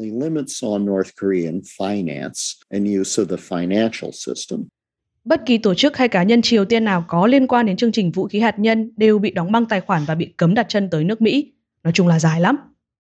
Bất 5.29 5.47
kỳ 5.47 5.59
tổ 5.59 5.75
chức 5.75 5.97
hay 5.97 6.09
cá 6.09 6.23
nhân 6.23 6.43
Triều 6.43 6.65
Tiên 6.65 6.85
nào 6.85 7.05
có 7.09 7.27
liên 7.27 7.47
quan 7.47 7.67
đến 7.67 7.77
chương 7.77 7.93
trình 7.93 8.13
vũ 8.13 8.27
khí 8.27 8.41
hạt 8.41 8.59
nhân 8.59 8.91
đều 8.97 9.19
bị 9.19 9.31
đóng 9.31 9.53
băng 9.53 9.67
tài 9.67 9.81
khoản 9.81 10.05
và 10.05 10.15
bị 10.15 10.27
cấm 10.37 10.55
đặt 10.55 10.67
chân 10.69 10.91
tới 10.91 11.05
nước 11.05 11.21
Mỹ. 11.21 11.53
Nói 11.85 11.93
chung 11.93 12.09
là 12.09 12.19
dài 12.19 12.41
lắm. 12.41 12.57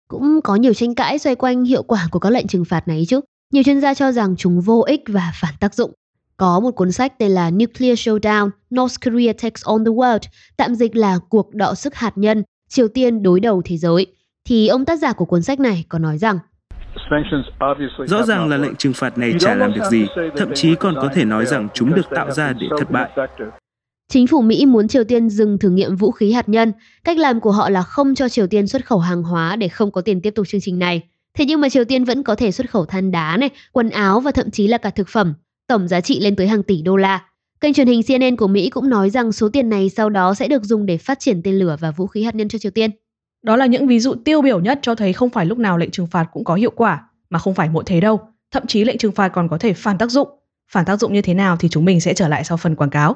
Cũng 0.07 0.39
có 0.43 0.55
nhiều 0.55 0.73
tranh 0.73 0.95
cãi 0.95 1.19
xoay 1.19 1.35
quanh 1.35 1.63
hiệu 1.63 1.83
quả 1.83 2.07
của 2.11 2.19
các 2.19 2.29
lệnh 2.29 2.47
trừng 2.47 2.65
phạt 2.65 2.87
này 2.87 3.05
chứ. 3.07 3.19
Nhiều 3.53 3.63
chuyên 3.63 3.81
gia 3.81 3.93
cho 3.93 4.11
rằng 4.11 4.35
chúng 4.37 4.61
vô 4.61 4.83
ích 4.87 5.01
và 5.07 5.31
phản 5.41 5.53
tác 5.59 5.73
dụng. 5.73 5.91
Có 6.37 6.59
một 6.59 6.71
cuốn 6.71 6.91
sách 6.91 7.19
tên 7.19 7.31
là 7.31 7.51
Nuclear 7.51 7.99
Showdown, 7.99 8.49
North 8.75 8.95
Korea 9.05 9.33
Takes 9.33 9.63
on 9.63 9.85
the 9.85 9.91
World, 9.91 10.19
tạm 10.57 10.75
dịch 10.75 10.95
là 10.95 11.19
Cuộc 11.29 11.55
đọ 11.55 11.73
sức 11.75 11.95
hạt 11.95 12.11
nhân, 12.15 12.43
Triều 12.69 12.87
Tiên 12.87 13.23
đối 13.23 13.39
đầu 13.39 13.61
thế 13.65 13.77
giới. 13.77 14.07
Thì 14.45 14.67
ông 14.67 14.85
tác 14.85 14.99
giả 14.99 15.13
của 15.13 15.25
cuốn 15.25 15.41
sách 15.41 15.59
này 15.59 15.85
có 15.89 15.99
nói 15.99 16.17
rằng 16.17 16.39
Rõ 18.07 18.23
ràng 18.23 18.49
là 18.49 18.57
lệnh 18.57 18.75
trừng 18.75 18.93
phạt 18.93 19.17
này 19.17 19.33
chả 19.39 19.55
làm 19.55 19.73
được 19.73 19.85
gì, 19.91 20.07
thậm 20.37 20.51
chí 20.53 20.75
còn 20.75 20.95
có 20.95 21.09
thể 21.13 21.25
nói 21.25 21.45
rằng 21.45 21.67
chúng 21.73 21.95
được 21.95 22.09
tạo 22.15 22.31
ra 22.31 22.53
để 22.53 22.67
thất 22.79 22.91
bại. 22.91 23.09
Chính 24.09 24.27
phủ 24.27 24.41
Mỹ 24.41 24.65
muốn 24.65 24.87
Triều 24.87 25.03
Tiên 25.03 25.29
dừng 25.29 25.57
thử 25.57 25.69
nghiệm 25.69 25.95
vũ 25.95 26.11
khí 26.11 26.31
hạt 26.31 26.49
nhân. 26.49 26.73
Cách 27.03 27.17
làm 27.17 27.39
của 27.39 27.51
họ 27.51 27.69
là 27.69 27.81
không 27.81 28.15
cho 28.15 28.29
Triều 28.29 28.47
Tiên 28.47 28.67
xuất 28.67 28.85
khẩu 28.85 28.99
hàng 28.99 29.23
hóa 29.23 29.55
để 29.55 29.67
không 29.67 29.91
có 29.91 30.01
tiền 30.01 30.21
tiếp 30.21 30.31
tục 30.35 30.47
chương 30.47 30.61
trình 30.61 30.79
này. 30.79 31.01
Thế 31.37 31.45
nhưng 31.45 31.61
mà 31.61 31.69
Triều 31.69 31.85
Tiên 31.85 32.03
vẫn 32.03 32.23
có 32.23 32.35
thể 32.35 32.51
xuất 32.51 32.69
khẩu 32.69 32.85
than 32.85 33.11
đá 33.11 33.37
này, 33.37 33.49
quần 33.71 33.89
áo 33.89 34.19
và 34.19 34.31
thậm 34.31 34.51
chí 34.51 34.67
là 34.67 34.77
cả 34.77 34.89
thực 34.89 35.07
phẩm. 35.07 35.33
Tổng 35.67 35.87
giá 35.87 36.01
trị 36.01 36.19
lên 36.19 36.35
tới 36.35 36.47
hàng 36.47 36.63
tỷ 36.63 36.81
đô 36.81 36.95
la. 36.95 37.21
Kênh 37.61 37.73
truyền 37.73 37.87
hình 37.87 38.01
CNN 38.03 38.35
của 38.35 38.47
Mỹ 38.47 38.69
cũng 38.69 38.89
nói 38.89 39.09
rằng 39.09 39.31
số 39.31 39.49
tiền 39.49 39.69
này 39.69 39.89
sau 39.89 40.09
đó 40.09 40.33
sẽ 40.33 40.47
được 40.47 40.63
dùng 40.63 40.85
để 40.85 40.97
phát 40.97 41.19
triển 41.19 41.41
tên 41.43 41.55
lửa 41.55 41.77
và 41.79 41.91
vũ 41.91 42.07
khí 42.07 42.23
hạt 42.23 42.35
nhân 42.35 42.49
cho 42.49 42.59
Triều 42.59 42.71
Tiên. 42.71 42.91
Đó 43.45 43.55
là 43.55 43.65
những 43.65 43.87
ví 43.87 43.99
dụ 43.99 44.15
tiêu 44.25 44.41
biểu 44.41 44.59
nhất 44.59 44.79
cho 44.81 44.95
thấy 44.95 45.13
không 45.13 45.29
phải 45.29 45.45
lúc 45.45 45.57
nào 45.57 45.77
lệnh 45.77 45.91
trừng 45.91 46.07
phạt 46.07 46.27
cũng 46.33 46.43
có 46.43 46.55
hiệu 46.55 46.71
quả, 46.75 47.03
mà 47.29 47.39
không 47.39 47.53
phải 47.53 47.69
mỗi 47.69 47.83
thế 47.87 47.99
đâu. 47.99 48.19
Thậm 48.51 48.67
chí 48.67 48.83
lệnh 48.83 48.97
trừng 48.97 49.11
phạt 49.11 49.29
còn 49.29 49.47
có 49.47 49.57
thể 49.57 49.73
phản 49.73 49.97
tác 49.97 50.11
dụng. 50.11 50.29
Phản 50.71 50.85
tác 50.85 50.99
dụng 50.99 51.13
như 51.13 51.21
thế 51.21 51.33
nào 51.33 51.57
thì 51.59 51.69
chúng 51.69 51.85
mình 51.85 52.01
sẽ 52.01 52.13
trở 52.13 52.27
lại 52.27 52.43
sau 52.43 52.57
phần 52.57 52.75
quảng 52.75 52.89
cáo. 52.89 53.15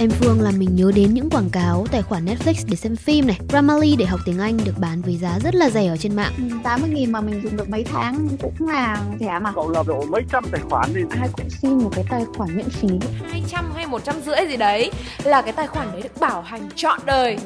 Em 0.00 0.10
Phương 0.10 0.40
làm 0.40 0.58
mình 0.58 0.76
nhớ 0.76 0.90
đến 0.94 1.14
những 1.14 1.30
quảng 1.30 1.50
cáo 1.50 1.86
tài 1.90 2.02
khoản 2.02 2.24
Netflix 2.24 2.54
để 2.66 2.76
xem 2.76 2.96
phim 2.96 3.26
này, 3.26 3.38
Grammarly 3.48 3.96
để 3.96 4.04
học 4.04 4.20
tiếng 4.24 4.38
Anh 4.38 4.58
được 4.64 4.78
bán 4.78 5.02
với 5.02 5.16
giá 5.16 5.38
rất 5.44 5.54
là 5.54 5.70
rẻ 5.70 5.86
ở 5.86 5.96
trên 5.96 6.16
mạng. 6.16 6.32
80 6.64 6.90
ừ, 6.90 6.94
nghìn 6.94 7.12
mà 7.12 7.20
mình 7.20 7.40
dùng 7.42 7.56
được 7.56 7.68
mấy 7.68 7.84
tháng 7.84 8.28
cũng 8.42 8.68
là 8.68 9.02
rẻ 9.20 9.38
mà. 9.42 9.52
Cậu 9.54 9.70
lập 9.70 9.86
độ 9.86 10.04
mấy 10.08 10.22
trăm 10.32 10.44
tài 10.50 10.60
khoản 10.70 10.94
đi. 10.94 11.00
Ai 11.10 11.28
cũng 11.32 11.50
xin 11.50 11.78
một 11.78 11.90
cái 11.94 12.04
tài 12.10 12.24
khoản 12.36 12.56
miễn 12.56 12.68
phí. 12.68 12.88
200 13.30 13.72
hay 13.74 13.86
150 13.86 14.46
gì 14.48 14.56
đấy 14.56 14.90
là 15.24 15.42
cái 15.42 15.52
tài 15.52 15.66
khoản 15.66 15.92
đấy 15.92 16.02
được 16.02 16.20
bảo 16.20 16.42
hành 16.42 16.68
trọn 16.74 16.98
đời. 17.06 17.38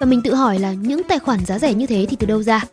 Và 0.00 0.06
mình 0.06 0.22
tự 0.24 0.34
hỏi 0.34 0.58
là 0.58 0.72
những 0.72 1.02
tài 1.08 1.18
khoản 1.18 1.44
giá 1.44 1.58
rẻ 1.58 1.74
như 1.74 1.86
thế 1.86 2.06
thì 2.08 2.16
từ 2.20 2.26
đâu 2.26 2.42
ra? 2.42 2.64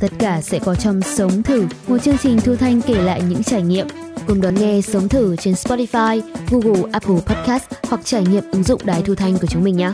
Tất 0.00 0.08
cả 0.18 0.40
sẽ 0.40 0.58
có 0.58 0.74
trong 0.74 1.02
Sống 1.02 1.42
Thử, 1.42 1.66
một 1.88 1.98
chương 1.98 2.18
trình 2.18 2.40
thu 2.40 2.56
thanh 2.56 2.82
kể 2.82 2.94
lại 2.94 3.22
những 3.28 3.42
trải 3.42 3.62
nghiệm 3.62 3.86
Cùng 4.26 4.40
đón 4.40 4.54
nghe 4.54 4.80
Sống 4.80 5.08
Thử 5.08 5.36
trên 5.36 5.54
Spotify, 5.54 6.20
Google, 6.50 6.82
Apple 6.92 7.14
Podcast 7.14 7.64
hoặc 7.88 8.00
trải 8.04 8.24
nghiệm 8.30 8.44
ứng 8.52 8.62
dụng 8.62 8.80
đài 8.84 9.02
thu 9.02 9.14
thanh 9.14 9.38
của 9.38 9.46
chúng 9.46 9.64
mình 9.64 9.76
nhé. 9.76 9.92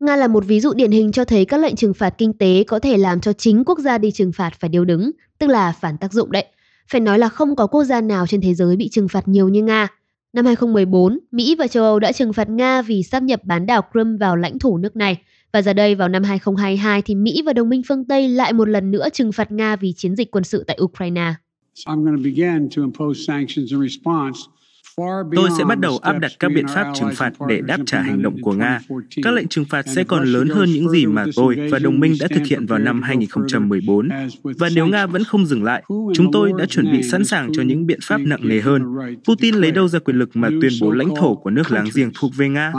Nga 0.00 0.16
là 0.16 0.28
một 0.28 0.44
ví 0.46 0.60
dụ 0.60 0.74
điển 0.74 0.90
hình 0.90 1.12
cho 1.12 1.24
thấy 1.24 1.44
các 1.44 1.60
lệnh 1.60 1.76
trừng 1.76 1.94
phạt 1.94 2.14
kinh 2.18 2.38
tế 2.38 2.64
có 2.66 2.78
thể 2.78 2.96
làm 2.96 3.20
cho 3.20 3.32
chính 3.32 3.64
quốc 3.64 3.78
gia 3.78 3.98
đi 3.98 4.10
trừng 4.10 4.32
phạt 4.32 4.50
phải 4.60 4.68
điều 4.68 4.84
đứng, 4.84 5.10
tức 5.38 5.46
là 5.46 5.72
phản 5.80 5.98
tác 5.98 6.12
dụng 6.12 6.32
đấy. 6.32 6.44
Phải 6.90 7.00
nói 7.00 7.18
là 7.18 7.28
không 7.28 7.56
có 7.56 7.66
quốc 7.66 7.84
gia 7.84 8.00
nào 8.00 8.26
trên 8.26 8.40
thế 8.40 8.54
giới 8.54 8.76
bị 8.76 8.88
trừng 8.88 9.08
phạt 9.08 9.28
nhiều 9.28 9.48
như 9.48 9.62
Nga. 9.62 9.88
Năm 10.32 10.46
2014, 10.46 11.18
Mỹ 11.30 11.56
và 11.58 11.66
châu 11.66 11.84
Âu 11.84 11.98
đã 11.98 12.12
trừng 12.12 12.32
phạt 12.32 12.48
Nga 12.48 12.82
vì 12.82 13.02
sáp 13.02 13.22
nhập 13.22 13.40
bán 13.44 13.66
đảo 13.66 13.82
Crimea 13.92 14.16
vào 14.20 14.36
lãnh 14.36 14.58
thổ 14.58 14.78
nước 14.78 14.96
này. 14.96 15.18
Và 15.52 15.62
giờ 15.62 15.72
đây 15.72 15.94
vào 15.94 16.08
năm 16.08 16.22
2022 16.22 17.02
thì 17.02 17.14
Mỹ 17.14 17.42
và 17.46 17.52
đồng 17.52 17.68
minh 17.68 17.82
phương 17.88 18.04
Tây 18.04 18.28
lại 18.28 18.52
một 18.52 18.68
lần 18.68 18.90
nữa 18.90 19.08
trừng 19.12 19.32
phạt 19.32 19.52
Nga 19.52 19.76
vì 19.76 19.92
chiến 19.92 20.16
dịch 20.16 20.30
quân 20.30 20.44
sự 20.44 20.64
tại 20.66 20.78
Ukraine. 20.82 21.34
I'm 21.86 22.04
going 22.04 22.16
to 22.16 22.22
begin 22.24 22.68
to 22.76 22.82
impose 22.82 23.24
sanctions 23.26 23.70
in 23.70 23.82
response 23.82 24.38
Tôi 25.36 25.50
sẽ 25.58 25.64
bắt 25.64 25.80
đầu 25.80 25.98
áp 25.98 26.18
đặt 26.18 26.32
các 26.38 26.48
biện 26.54 26.66
pháp 26.68 26.92
trừng 26.94 27.10
phạt 27.14 27.32
để 27.48 27.60
đáp 27.60 27.78
trả 27.86 28.02
hành 28.02 28.22
động 28.22 28.36
của 28.42 28.52
Nga. 28.52 28.80
Các 29.22 29.34
lệnh 29.34 29.48
trừng 29.48 29.64
phạt 29.64 29.86
sẽ 29.88 30.04
còn 30.04 30.24
lớn 30.24 30.48
hơn 30.48 30.72
những 30.72 30.90
gì 30.90 31.06
mà 31.06 31.24
tôi 31.36 31.56
và 31.72 31.78
đồng 31.78 32.00
minh 32.00 32.14
đã 32.20 32.28
thực 32.34 32.46
hiện 32.46 32.66
vào 32.66 32.78
năm 32.78 33.02
2014. 33.02 34.08
Và 34.42 34.68
nếu 34.74 34.86
Nga 34.86 35.06
vẫn 35.06 35.24
không 35.24 35.46
dừng 35.46 35.64
lại, 35.64 35.82
chúng 35.88 36.32
tôi 36.32 36.52
đã 36.58 36.66
chuẩn 36.66 36.92
bị 36.92 37.02
sẵn 37.02 37.24
sàng 37.24 37.50
cho 37.52 37.62
những 37.62 37.86
biện 37.86 37.98
pháp 38.02 38.18
nặng 38.18 38.48
nề 38.48 38.60
hơn. 38.60 38.82
Putin 39.24 39.54
lấy 39.54 39.70
đâu 39.70 39.88
ra 39.88 39.98
quyền 39.98 40.18
lực 40.18 40.30
mà 40.34 40.48
tuyên 40.60 40.72
bố 40.80 40.90
lãnh 40.90 41.14
thổ 41.16 41.34
của 41.34 41.50
nước 41.50 41.70
láng 41.70 41.86
giềng 41.94 42.10
thuộc 42.14 42.32
về 42.36 42.48
Nga? 42.48 42.72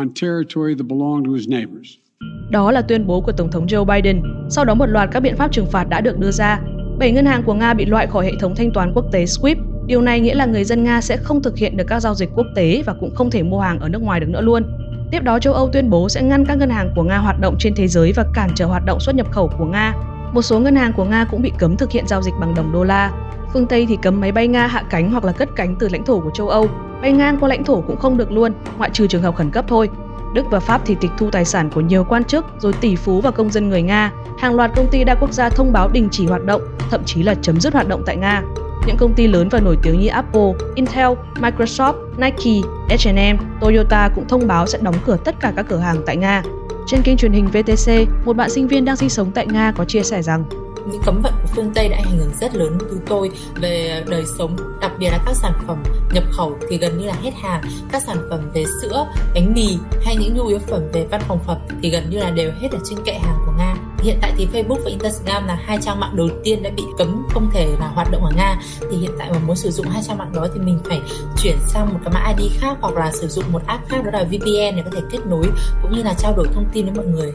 Đó 2.50 2.72
là 2.72 2.82
tuyên 2.82 3.08
bố 3.08 3.22
của 3.22 3.32
Tổng 3.32 3.52
thống 3.52 3.66
Joe 3.66 3.86
Biden. 3.86 4.22
Sau 4.50 4.66
đó 4.66 4.74
một 4.74 4.86
loạt 4.86 5.10
các 5.12 5.20
biện 5.20 5.36
pháp 5.36 5.52
trừng 5.52 5.66
phạt 5.66 5.90
đã 5.90 6.02
được 6.02 6.18
đưa 6.18 6.32
ra. 6.32 6.60
Bảy 6.98 7.12
ngân 7.12 7.26
hàng 7.26 7.44
của 7.44 7.54
Nga 7.54 7.74
bị 7.74 7.86
loại 7.86 8.08
khỏi 8.08 8.26
hệ 8.26 8.32
thống 8.40 8.56
thanh 8.56 8.72
toán 8.72 8.94
quốc 8.94 9.06
tế 9.12 9.26
SWIFT. 9.26 9.56
Điều 9.86 10.02
này 10.02 10.20
nghĩa 10.20 10.36
là 10.36 10.46
người 10.46 10.64
dân 10.64 10.84
Nga 10.84 11.02
sẽ 11.02 11.18
không 11.18 11.42
thực 11.42 11.58
hiện 11.58 11.78
được 11.78 11.84
các 11.88 12.00
giao 12.00 12.16
dịch 12.16 12.30
quốc 12.36 12.48
tế 12.56 12.84
và 12.86 12.94
cũng 13.00 13.16
không 13.16 13.30
thể 13.30 13.44
mua 13.44 13.60
hàng 13.60 13.80
ở 13.80 13.90
nước 13.90 14.02
ngoài 14.02 14.20
được 14.20 14.30
nữa 14.30 14.42
luôn. 14.42 14.64
Tiếp 15.12 15.24
đó, 15.24 15.40
châu 15.40 15.54
Âu 15.54 15.70
tuyên 15.70 15.90
bố 15.90 16.10
sẽ 16.10 16.22
ngăn 16.22 16.46
các 16.46 16.58
ngân 16.58 16.70
hàng 16.70 16.92
của 16.96 17.04
Nga 17.04 17.18
hoạt 17.18 17.40
động 17.40 17.56
trên 17.60 17.76
thế 17.76 17.88
giới 17.88 18.14
và 18.16 18.26
cản 18.34 18.50
trở 18.56 18.66
hoạt 18.66 18.86
động 18.86 19.00
xuất 19.00 19.16
nhập 19.16 19.32
khẩu 19.32 19.52
của 19.60 19.66
Nga. 19.66 19.94
Một 20.34 20.42
số 20.42 20.60
ngân 20.60 20.76
hàng 20.76 20.94
của 20.94 21.06
Nga 21.06 21.26
cũng 21.32 21.42
bị 21.42 21.52
cấm 21.58 21.78
thực 21.78 21.92
hiện 21.92 22.08
giao 22.08 22.22
dịch 22.22 22.34
bằng 22.40 22.56
đồng 22.56 22.72
đô 22.74 22.84
la. 22.84 23.12
Phương 23.54 23.68
Tây 23.68 23.86
thì 23.90 23.98
cấm 24.02 24.22
máy 24.22 24.32
bay 24.32 24.48
Nga 24.48 24.68
hạ 24.68 24.84
cánh 24.90 25.12
hoặc 25.12 25.26
là 25.26 25.32
cất 25.32 25.50
cánh 25.56 25.76
từ 25.80 25.90
lãnh 25.92 26.06
thổ 26.06 26.20
của 26.20 26.32
châu 26.34 26.50
Âu. 26.50 26.68
Bay 27.02 27.12
ngang 27.12 27.38
qua 27.40 27.50
lãnh 27.50 27.64
thổ 27.64 27.82
cũng 27.82 27.98
không 27.98 28.18
được 28.18 28.32
luôn, 28.32 28.52
ngoại 28.78 28.90
trừ 28.94 29.08
trường 29.08 29.22
hợp 29.22 29.36
khẩn 29.36 29.52
cấp 29.52 29.66
thôi. 29.68 29.90
Đức 30.34 30.46
và 30.52 30.60
Pháp 30.60 30.82
thì 30.86 30.96
tịch 30.96 31.12
thu 31.18 31.30
tài 31.32 31.46
sản 31.46 31.70
của 31.70 31.82
nhiều 31.82 32.04
quan 32.04 32.24
chức, 32.24 32.46
rồi 32.60 32.74
tỷ 32.74 32.96
phú 32.96 33.22
và 33.22 33.32
công 33.32 33.50
dân 33.50 33.70
người 33.70 33.82
Nga. 33.82 34.12
Hàng 34.40 34.56
loạt 34.56 34.72
công 34.76 34.88
ty 34.92 35.04
đa 35.04 35.16
quốc 35.16 35.34
gia 35.34 35.50
thông 35.50 35.74
báo 35.74 35.90
đình 35.90 36.08
chỉ 36.12 36.26
hoạt 36.26 36.46
động, 36.46 36.62
thậm 36.92 37.02
chí 37.06 37.24
là 37.24 37.36
chấm 37.42 37.60
dứt 37.60 37.74
hoạt 37.74 37.88
động 37.88 38.04
tại 38.06 38.16
Nga. 38.16 38.42
những 38.88 38.98
công 38.98 39.14
ty 39.14 39.28
lớn 39.28 39.50
và 39.50 39.60
nổi 39.60 39.78
tiếng 39.84 40.00
như 40.00 40.08
Apple, 40.08 40.54
Intel, 40.76 41.10
Microsoft, 41.42 41.94
Nike, 42.18 42.68
H&M, 42.90 43.38
Toyota 43.62 44.10
cũng 44.16 44.28
thông 44.28 44.48
báo 44.48 44.68
sẽ 44.68 44.80
đóng 44.82 44.96
cửa 45.06 45.18
tất 45.26 45.36
cả 45.40 45.54
các 45.56 45.66
cửa 45.70 45.78
hàng 45.78 45.98
tại 46.06 46.18
Nga. 46.18 46.44
Trên 46.88 47.02
kênh 47.02 47.18
truyền 47.18 47.32
hình 47.32 47.48
VTC, 47.48 47.92
một 48.26 48.36
bạn 48.36 48.50
sinh 48.50 48.68
viên 48.68 48.86
đang 48.86 48.96
sinh 48.96 49.10
sống 49.10 49.32
tại 49.32 49.48
Nga 49.48 49.72
có 49.72 49.86
chia 49.86 50.04
sẻ 50.04 50.22
rằng 50.22 50.44
những 50.92 51.02
cấm 51.06 51.22
vận 51.22 51.34
của 51.42 51.48
phương 51.56 51.72
Tây 51.76 51.90
đã 51.90 51.98
ảnh 51.98 52.18
hưởng 52.18 52.32
rất 52.42 52.56
lớn 52.56 52.78
với 52.78 53.00
tôi 53.08 53.32
về 53.56 54.04
đời 54.08 54.24
sống, 54.38 54.56
đặc 54.82 54.92
biệt 55.00 55.10
là 55.10 55.20
các 55.26 55.34
sản 55.36 55.54
phẩm 55.68 55.84
nhập 56.14 56.24
khẩu 56.32 56.58
thì 56.70 56.78
gần 56.78 56.98
như 56.98 57.06
là 57.06 57.16
hết 57.22 57.32
hàng. 57.42 57.62
Các 57.92 58.04
sản 58.08 58.18
phẩm 58.30 58.50
về 58.54 58.66
sữa, 58.82 59.08
bánh 59.34 59.54
mì 59.54 59.78
hay 60.04 60.16
những 60.16 60.36
nhu 60.36 60.48
yếu 60.48 60.60
phẩm 60.60 60.82
về 60.94 61.06
văn 61.12 61.22
phòng 61.28 61.40
phẩm 61.48 61.58
thì 61.82 61.90
gần 61.90 62.10
như 62.10 62.18
là 62.18 62.30
đều 62.30 62.52
hết 62.62 62.68
ở 62.72 62.80
trên 62.90 63.00
kệ 63.06 63.14
hàng 63.14 63.38
của 63.46 63.52
Nga. 63.58 63.76
Hiện 64.00 64.18
tại 64.22 64.34
thì 64.38 64.48
Facebook 64.54 64.80
và 64.84 64.90
Instagram 64.90 65.48
là 65.48 65.56
hai 65.66 65.78
trang 65.82 66.00
mạng 66.00 66.16
đầu 66.16 66.30
tiên 66.44 66.64
đã 66.64 66.70
bị 66.78 66.84
cấm 66.98 67.28
không 67.30 67.50
thể 67.54 67.68
là 67.80 67.88
hoạt 67.88 68.12
động 68.12 68.26
ở 68.26 68.32
Nga. 68.36 68.60
Thì 68.92 68.98
hiện 68.98 69.12
tại 69.20 69.30
mà 69.32 69.40
muốn 69.40 69.56
sử 69.56 69.72
dụng 69.72 69.88
hai 69.90 70.04
trang 70.08 70.18
mạng 70.18 70.32
đó 70.34 70.48
thì 70.54 70.60
mình 70.60 70.80
phải 70.86 71.02
chuyển 71.38 71.58
sang 71.68 71.94
một 71.94 72.00
cái 72.04 72.14
mã 72.14 72.34
ID 72.38 72.52
khác 72.60 72.78
hoặc 72.82 72.94
là 72.94 73.12
sử 73.12 73.28
dụng 73.28 73.46
một 73.52 73.62
app 73.66 73.90
khác 73.90 74.06
đó 74.06 74.12
là 74.14 74.24
VPN 74.24 74.76
để 74.76 74.82
có 74.86 74.92
thể 74.92 75.02
kết 75.12 75.20
nối 75.26 75.46
cũng 75.82 75.92
như 75.96 76.04
là 76.04 76.14
trao 76.14 76.34
đổi 76.38 76.48
thông 76.54 76.66
tin 76.74 76.86
với 76.86 76.96
mọi 76.96 77.06
người. 77.06 77.34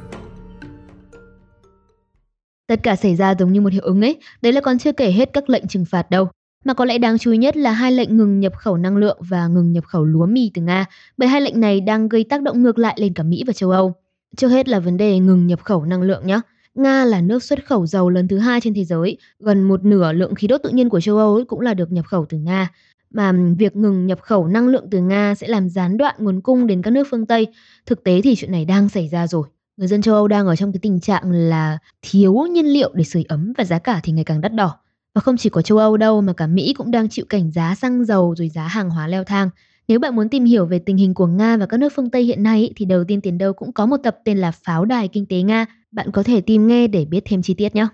Tất 2.74 2.82
cả 2.82 2.96
xảy 2.96 3.16
ra 3.16 3.34
giống 3.38 3.52
như 3.52 3.60
một 3.60 3.72
hiệu 3.72 3.82
ứng 3.82 4.00
ấy, 4.00 4.16
đấy 4.42 4.52
là 4.52 4.60
còn 4.60 4.78
chưa 4.78 4.92
kể 4.92 5.10
hết 5.10 5.32
các 5.32 5.50
lệnh 5.50 5.68
trừng 5.68 5.84
phạt 5.84 6.10
đâu. 6.10 6.28
Mà 6.64 6.74
có 6.74 6.84
lẽ 6.84 6.98
đáng 6.98 7.18
chú 7.18 7.32
ý 7.32 7.38
nhất 7.38 7.56
là 7.56 7.72
hai 7.72 7.92
lệnh 7.92 8.16
ngừng 8.16 8.40
nhập 8.40 8.52
khẩu 8.56 8.76
năng 8.76 8.96
lượng 8.96 9.18
và 9.20 9.46
ngừng 9.46 9.72
nhập 9.72 9.84
khẩu 9.84 10.04
lúa 10.04 10.26
mì 10.26 10.50
từ 10.54 10.62
Nga, 10.62 10.86
bởi 11.16 11.28
hai 11.28 11.40
lệnh 11.40 11.60
này 11.60 11.80
đang 11.80 12.08
gây 12.08 12.24
tác 12.24 12.42
động 12.42 12.62
ngược 12.62 12.78
lại 12.78 12.96
lên 13.00 13.14
cả 13.14 13.22
Mỹ 13.22 13.44
và 13.46 13.52
châu 13.52 13.70
Âu. 13.70 13.94
Trước 14.36 14.48
hết 14.48 14.68
là 14.68 14.78
vấn 14.78 14.96
đề 14.96 15.18
ngừng 15.18 15.46
nhập 15.46 15.64
khẩu 15.64 15.84
năng 15.84 16.02
lượng 16.02 16.26
nhé. 16.26 16.40
Nga 16.74 17.04
là 17.04 17.20
nước 17.20 17.42
xuất 17.42 17.66
khẩu 17.66 17.86
dầu 17.86 18.10
lớn 18.10 18.28
thứ 18.28 18.38
hai 18.38 18.60
trên 18.60 18.74
thế 18.74 18.84
giới, 18.84 19.16
gần 19.38 19.62
một 19.62 19.84
nửa 19.84 20.12
lượng 20.12 20.34
khí 20.34 20.46
đốt 20.46 20.62
tự 20.62 20.70
nhiên 20.70 20.88
của 20.88 21.00
châu 21.00 21.16
Âu 21.16 21.44
cũng 21.48 21.60
là 21.60 21.74
được 21.74 21.92
nhập 21.92 22.04
khẩu 22.06 22.26
từ 22.28 22.38
Nga. 22.38 22.70
Mà 23.10 23.32
việc 23.58 23.76
ngừng 23.76 24.06
nhập 24.06 24.20
khẩu 24.22 24.46
năng 24.46 24.68
lượng 24.68 24.86
từ 24.90 25.00
Nga 25.00 25.34
sẽ 25.34 25.48
làm 25.48 25.68
gián 25.68 25.96
đoạn 25.96 26.14
nguồn 26.18 26.40
cung 26.40 26.66
đến 26.66 26.82
các 26.82 26.90
nước 26.90 27.06
phương 27.10 27.26
Tây. 27.26 27.46
Thực 27.86 28.04
tế 28.04 28.20
thì 28.24 28.34
chuyện 28.36 28.52
này 28.52 28.64
đang 28.64 28.88
xảy 28.88 29.08
ra 29.08 29.26
rồi. 29.26 29.46
Người 29.76 29.88
dân 29.88 30.02
châu 30.02 30.14
Âu 30.14 30.28
đang 30.28 30.46
ở 30.46 30.56
trong 30.56 30.72
cái 30.72 30.78
tình 30.82 31.00
trạng 31.00 31.30
là 31.30 31.78
thiếu 32.02 32.34
nhiên 32.50 32.66
liệu 32.66 32.90
để 32.94 33.04
sưởi 33.04 33.24
ấm 33.28 33.52
và 33.58 33.64
giá 33.64 33.78
cả 33.78 34.00
thì 34.02 34.12
ngày 34.12 34.24
càng 34.24 34.40
đắt 34.40 34.54
đỏ. 34.54 34.76
Và 35.14 35.20
không 35.20 35.36
chỉ 35.36 35.50
có 35.50 35.62
châu 35.62 35.78
Âu 35.78 35.96
đâu, 35.96 36.20
mà 36.20 36.32
cả 36.32 36.46
Mỹ 36.46 36.74
cũng 36.78 36.90
đang 36.90 37.08
chịu 37.08 37.24
cảnh 37.28 37.50
giá 37.50 37.74
xăng 37.74 38.04
dầu 38.04 38.34
rồi 38.38 38.48
giá 38.48 38.66
hàng 38.66 38.90
hóa 38.90 39.08
leo 39.08 39.24
thang. 39.24 39.50
Nếu 39.88 39.98
bạn 39.98 40.16
muốn 40.16 40.28
tìm 40.28 40.44
hiểu 40.44 40.66
về 40.66 40.78
tình 40.78 40.96
hình 40.96 41.14
của 41.14 41.26
Nga 41.26 41.56
và 41.56 41.66
các 41.66 41.76
nước 41.76 41.92
phương 41.96 42.10
Tây 42.10 42.22
hiện 42.22 42.42
nay 42.42 42.72
thì 42.76 42.84
đầu 42.84 43.04
tiên 43.04 43.20
tiền 43.20 43.38
đâu 43.38 43.52
cũng 43.52 43.72
có 43.72 43.86
một 43.86 43.96
tập 43.96 44.18
tên 44.24 44.38
là 44.38 44.50
Pháo 44.50 44.84
đài 44.84 45.08
kinh 45.08 45.26
tế 45.26 45.42
Nga. 45.42 45.66
Bạn 45.90 46.10
có 46.10 46.22
thể 46.22 46.40
tìm 46.40 46.66
nghe 46.66 46.86
để 46.86 47.04
biết 47.04 47.20
thêm 47.24 47.42
chi 47.42 47.54
tiết 47.54 47.74
nhé. 47.74 47.86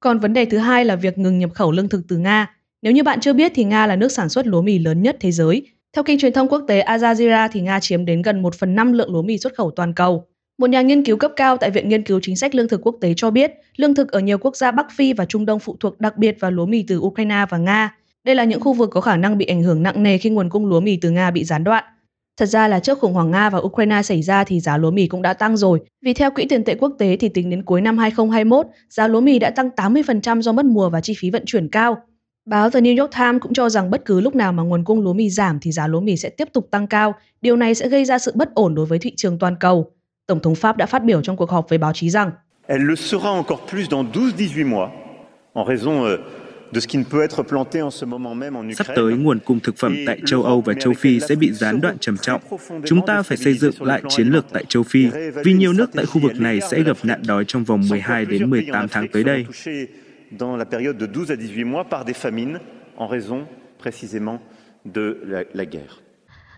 Còn 0.00 0.18
vấn 0.18 0.32
đề 0.32 0.44
thứ 0.44 0.58
hai 0.58 0.84
là 0.84 0.96
việc 0.96 1.18
ngừng 1.18 1.38
nhập 1.38 1.50
khẩu 1.54 1.72
lương 1.72 1.88
thực 1.88 2.02
từ 2.08 2.16
Nga. 2.16 2.56
Nếu 2.82 2.92
như 2.92 3.02
bạn 3.02 3.20
chưa 3.20 3.32
biết 3.32 3.52
thì 3.54 3.64
Nga 3.64 3.86
là 3.86 3.96
nước 3.96 4.12
sản 4.12 4.28
xuất 4.28 4.46
lúa 4.46 4.62
mì 4.62 4.78
lớn 4.78 5.02
nhất 5.02 5.16
thế 5.20 5.32
giới. 5.32 5.66
Theo 5.92 6.02
kênh 6.02 6.18
truyền 6.18 6.32
thông 6.32 6.48
quốc 6.48 6.64
tế 6.68 6.80
Al 6.80 7.04
Jazeera 7.04 7.48
thì 7.52 7.60
Nga 7.60 7.80
chiếm 7.80 8.04
đến 8.04 8.22
gần 8.22 8.42
1 8.42 8.54
phần 8.54 8.74
5 8.74 8.92
lượng 8.92 9.12
lúa 9.12 9.22
mì 9.22 9.38
xuất 9.38 9.54
khẩu 9.54 9.70
toàn 9.70 9.94
cầu. 9.94 10.26
Một 10.62 10.70
nhà 10.70 10.82
nghiên 10.82 11.04
cứu 11.04 11.16
cấp 11.16 11.32
cao 11.36 11.56
tại 11.56 11.70
Viện 11.70 11.88
Nghiên 11.88 12.02
cứu 12.02 12.20
Chính 12.22 12.36
sách 12.36 12.54
Lương 12.54 12.68
thực 12.68 12.86
Quốc 12.86 12.96
tế 13.00 13.14
cho 13.16 13.30
biết, 13.30 13.52
lương 13.76 13.94
thực 13.94 14.12
ở 14.12 14.20
nhiều 14.20 14.38
quốc 14.38 14.56
gia 14.56 14.70
Bắc 14.70 14.86
Phi 14.96 15.12
và 15.12 15.24
Trung 15.24 15.46
Đông 15.46 15.58
phụ 15.58 15.76
thuộc 15.80 16.00
đặc 16.00 16.16
biệt 16.16 16.36
vào 16.40 16.50
lúa 16.50 16.66
mì 16.66 16.84
từ 16.88 16.98
Ukraine 16.98 17.44
và 17.50 17.58
Nga. 17.58 17.96
Đây 18.24 18.34
là 18.34 18.44
những 18.44 18.60
khu 18.60 18.72
vực 18.72 18.90
có 18.92 19.00
khả 19.00 19.16
năng 19.16 19.38
bị 19.38 19.46
ảnh 19.46 19.62
hưởng 19.62 19.82
nặng 19.82 20.02
nề 20.02 20.18
khi 20.18 20.30
nguồn 20.30 20.50
cung 20.50 20.66
lúa 20.66 20.80
mì 20.80 20.96
từ 20.96 21.10
Nga 21.10 21.30
bị 21.30 21.44
gián 21.44 21.64
đoạn. 21.64 21.84
Thật 22.36 22.46
ra 22.46 22.68
là 22.68 22.80
trước 22.80 22.98
khủng 22.98 23.12
hoảng 23.12 23.30
Nga 23.30 23.50
và 23.50 23.58
Ukraine 23.58 24.02
xảy 24.02 24.22
ra 24.22 24.44
thì 24.44 24.60
giá 24.60 24.76
lúa 24.76 24.90
mì 24.90 25.06
cũng 25.06 25.22
đã 25.22 25.34
tăng 25.34 25.56
rồi. 25.56 25.80
Vì 26.04 26.14
theo 26.14 26.30
Quỹ 26.30 26.46
tiền 26.48 26.64
tệ 26.64 26.74
quốc 26.74 26.92
tế 26.98 27.16
thì 27.16 27.28
tính 27.28 27.50
đến 27.50 27.62
cuối 27.62 27.80
năm 27.80 27.98
2021, 27.98 28.66
giá 28.90 29.08
lúa 29.08 29.20
mì 29.20 29.38
đã 29.38 29.50
tăng 29.50 29.68
80% 29.76 30.40
do 30.40 30.52
mất 30.52 30.64
mùa 30.64 30.90
và 30.90 31.00
chi 31.00 31.14
phí 31.18 31.30
vận 31.30 31.42
chuyển 31.46 31.68
cao. 31.68 31.96
Báo 32.44 32.70
The 32.70 32.80
New 32.80 33.00
York 33.00 33.12
Times 33.18 33.40
cũng 33.40 33.54
cho 33.54 33.68
rằng 33.68 33.90
bất 33.90 34.04
cứ 34.04 34.20
lúc 34.20 34.36
nào 34.36 34.52
mà 34.52 34.62
nguồn 34.62 34.84
cung 34.84 35.00
lúa 35.00 35.12
mì 35.12 35.30
giảm 35.30 35.58
thì 35.62 35.72
giá 35.72 35.86
lúa 35.86 36.00
mì 36.00 36.16
sẽ 36.16 36.28
tiếp 36.28 36.48
tục 36.52 36.68
tăng 36.70 36.86
cao. 36.86 37.14
Điều 37.40 37.56
này 37.56 37.74
sẽ 37.74 37.88
gây 37.88 38.04
ra 38.04 38.18
sự 38.18 38.32
bất 38.34 38.54
ổn 38.54 38.74
đối 38.74 38.86
với 38.86 38.98
thị 38.98 39.12
trường 39.16 39.38
toàn 39.38 39.56
cầu. 39.60 39.92
Tổng 40.26 40.40
thống 40.40 40.54
Pháp 40.54 40.76
đã 40.76 40.86
phát 40.86 41.04
biểu 41.04 41.22
trong 41.22 41.36
cuộc 41.36 41.50
họp 41.50 41.68
với 41.68 41.78
báo 41.78 41.92
chí 41.92 42.10
rằng 42.10 42.30
Elle 42.66 42.84
le 42.84 42.94
sera 42.94 43.28
encore 43.28 43.62
plus 43.70 43.88
dans 43.90 44.06
12-18 44.12 44.66
mois 44.66 44.90
en 45.54 45.64
raison 45.64 46.04
euh, 46.04 46.16
de 46.72 46.80
ce 46.80 46.86
qui 46.86 46.98
ne 46.98 47.04
peut 47.04 47.22
être 47.22 47.42
planté 47.42 47.82
en 47.82 47.90
ce 47.90 48.04
moment 48.06 48.34
même 48.34 48.56
en 48.56 48.60
Ukraine. 48.60 48.74
Sắp 48.74 48.86
tới 48.96 49.12
nguồn 49.12 49.38
cung 49.38 49.60
thực 49.60 49.76
phẩm 49.76 49.96
tại 50.06 50.20
châu 50.26 50.42
Âu 50.42 50.60
và 50.60 50.74
châu 50.74 50.92
Phi 50.92 51.20
sẽ 51.20 51.34
bị 51.34 51.52
gián 51.52 51.80
đoạn 51.80 51.98
trầm 51.98 52.16
trọng. 52.16 52.40
Chúng 52.86 53.06
ta 53.06 53.22
phải 53.22 53.36
xây 53.36 53.54
dựng 53.54 53.82
lại 53.82 54.02
chiến 54.08 54.28
lược 54.28 54.46
tại 54.52 54.64
châu 54.68 54.82
Phi 54.82 55.06
vì 55.44 55.52
nhiều 55.52 55.72
nước 55.72 55.90
tại 55.92 56.06
khu 56.06 56.20
vực 56.20 56.40
này 56.40 56.60
sẽ 56.70 56.82
gặp 56.82 56.96
nạn 57.02 57.22
đói 57.26 57.44
trong 57.48 57.64
vòng 57.64 57.82
12 57.90 58.24
đến 58.24 58.50
18 58.50 58.88
tháng 58.88 59.08
tới 59.08 59.24
đây. 59.24 59.46
Dans 60.38 60.58
la 60.58 60.64
période 60.64 60.96
de 61.00 61.06
12 61.06 61.30
à 61.30 61.36
18 61.36 61.64
mois 61.64 61.86
par 61.90 62.04
des 62.06 62.16
famines 62.16 62.58
en 62.96 63.06
raison 63.10 63.44
précisément 63.82 64.38
de 64.94 65.16
la, 65.26 65.44
la 65.54 65.64
guerre. 65.64 66.01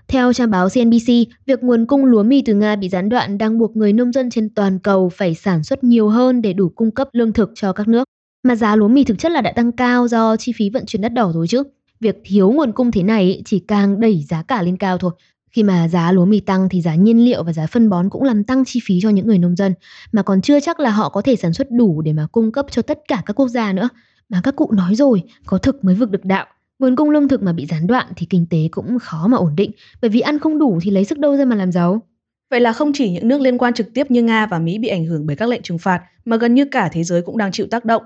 Theo 0.09 0.33
trang 0.33 0.51
báo 0.51 0.69
CNBC, 0.69 1.09
việc 1.47 1.63
nguồn 1.63 1.87
cung 1.87 2.05
lúa 2.05 2.23
mì 2.23 2.43
từ 2.43 2.55
Nga 2.55 2.77
bị 2.77 2.89
gián 2.89 3.09
đoạn 3.09 3.39
đang 3.39 3.59
buộc 3.59 3.77
người 3.77 3.93
nông 3.93 4.13
dân 4.13 4.31
trên 4.31 4.49
toàn 4.55 4.79
cầu 4.79 5.09
phải 5.09 5.35
sản 5.35 5.65
xuất 5.65 5.85
nhiều 5.85 6.09
hơn 6.09 6.43
để 6.43 6.53
đủ 6.53 6.69
cung 6.69 6.91
cấp 6.91 7.09
lương 7.13 7.33
thực 7.33 7.51
cho 7.55 7.73
các 7.73 7.89
nước. 7.89 8.05
Mà 8.43 8.57
giá 8.57 8.77
lúa 8.77 8.89
mì 8.89 9.05
thực 9.05 9.19
chất 9.19 9.33
là 9.33 9.41
đã 9.41 9.53
tăng 9.53 9.73
cao 9.73 10.09
do 10.09 10.37
chi 10.37 10.53
phí 10.57 10.71
vận 10.71 10.87
chuyển 10.87 11.03
đắt 11.03 11.13
đỏ 11.13 11.31
rồi 11.35 11.49
chứ. 11.49 11.63
Việc 12.01 12.23
thiếu 12.25 12.51
nguồn 12.51 12.73
cung 12.73 12.91
thế 12.91 13.03
này 13.03 13.43
chỉ 13.45 13.59
càng 13.59 14.01
đẩy 14.01 14.23
giá 14.29 14.43
cả 14.43 14.63
lên 14.63 14.77
cao 14.77 14.99
thôi. 14.99 15.11
Khi 15.51 15.63
mà 15.63 15.89
giá 15.89 16.13
lúa 16.13 16.25
mì 16.25 16.41
tăng 16.41 16.69
thì 16.69 16.81
giá 16.81 16.95
nhiên 16.95 17.25
liệu 17.25 17.43
và 17.43 17.53
giá 17.53 17.67
phân 17.67 17.91
bón 17.91 18.11
cũng 18.11 18.23
làm 18.23 18.45
tăng 18.45 18.65
chi 18.65 18.81
phí 18.85 18.99
cho 19.03 19.11
những 19.11 19.27
người 19.27 19.39
nông 19.39 19.57
dân, 19.57 19.75
mà 20.13 20.23
còn 20.23 20.41
chưa 20.41 20.61
chắc 20.61 20.81
là 20.81 20.91
họ 20.91 21.09
có 21.09 21.23
thể 21.23 21.37
sản 21.37 21.53
xuất 21.53 21.71
đủ 21.71 22.03
để 22.03 22.13
mà 22.13 22.27
cung 22.33 22.53
cấp 22.53 22.67
cho 22.71 22.83
tất 22.83 22.99
cả 23.09 23.23
các 23.27 23.41
quốc 23.41 23.49
gia 23.49 23.73
nữa. 23.73 23.89
Mà 24.29 24.41
các 24.45 24.57
cụ 24.57 24.73
nói 24.73 24.95
rồi, 24.95 25.23
có 25.47 25.59
thực 25.59 25.85
mới 25.85 25.95
vực 25.95 26.11
được 26.11 26.25
đạo. 26.25 26.47
Nguồn 26.79 26.97
cung 26.97 27.11
lương 27.11 27.29
thực 27.29 27.43
mà 27.43 27.53
bị 27.53 27.67
gián 27.67 27.87
đoạn 27.87 28.07
thì 28.17 28.27
kinh 28.31 28.47
tế 28.51 28.59
cũng 28.71 28.99
khó 28.99 29.27
mà 29.27 29.37
ổn 29.37 29.57
định, 29.57 29.71
bởi 30.03 30.09
vì 30.09 30.21
ăn 30.21 30.39
không 30.39 30.59
đủ 30.59 30.79
thì 30.83 30.91
lấy 30.91 31.05
sức 31.05 31.19
đâu 31.19 31.37
ra 31.37 31.45
mà 31.45 31.57
làm 31.57 31.73
giàu. 31.73 32.03
Vậy 32.51 32.61
là 32.61 32.73
không 32.73 32.93
chỉ 32.95 33.11
những 33.11 33.29
nước 33.29 33.41
liên 33.41 33.59
quan 33.59 33.75
trực 33.75 33.95
tiếp 33.95 34.11
như 34.11 34.23
Nga 34.23 34.47
và 34.47 34.59
Mỹ 34.59 34.79
bị 34.79 34.89
ảnh 34.89 35.05
hưởng 35.05 35.27
bởi 35.27 35.37
các 35.37 35.49
lệnh 35.49 35.63
trừng 35.63 35.79
phạt, 35.79 36.03
mà 36.25 36.37
gần 36.37 36.55
như 36.55 36.65
cả 36.65 36.89
thế 36.93 37.05
giới 37.05 37.23
cũng 37.23 37.39
đang 37.39 37.53
chịu 37.53 37.67
tác 37.71 37.85
động. 37.85 38.03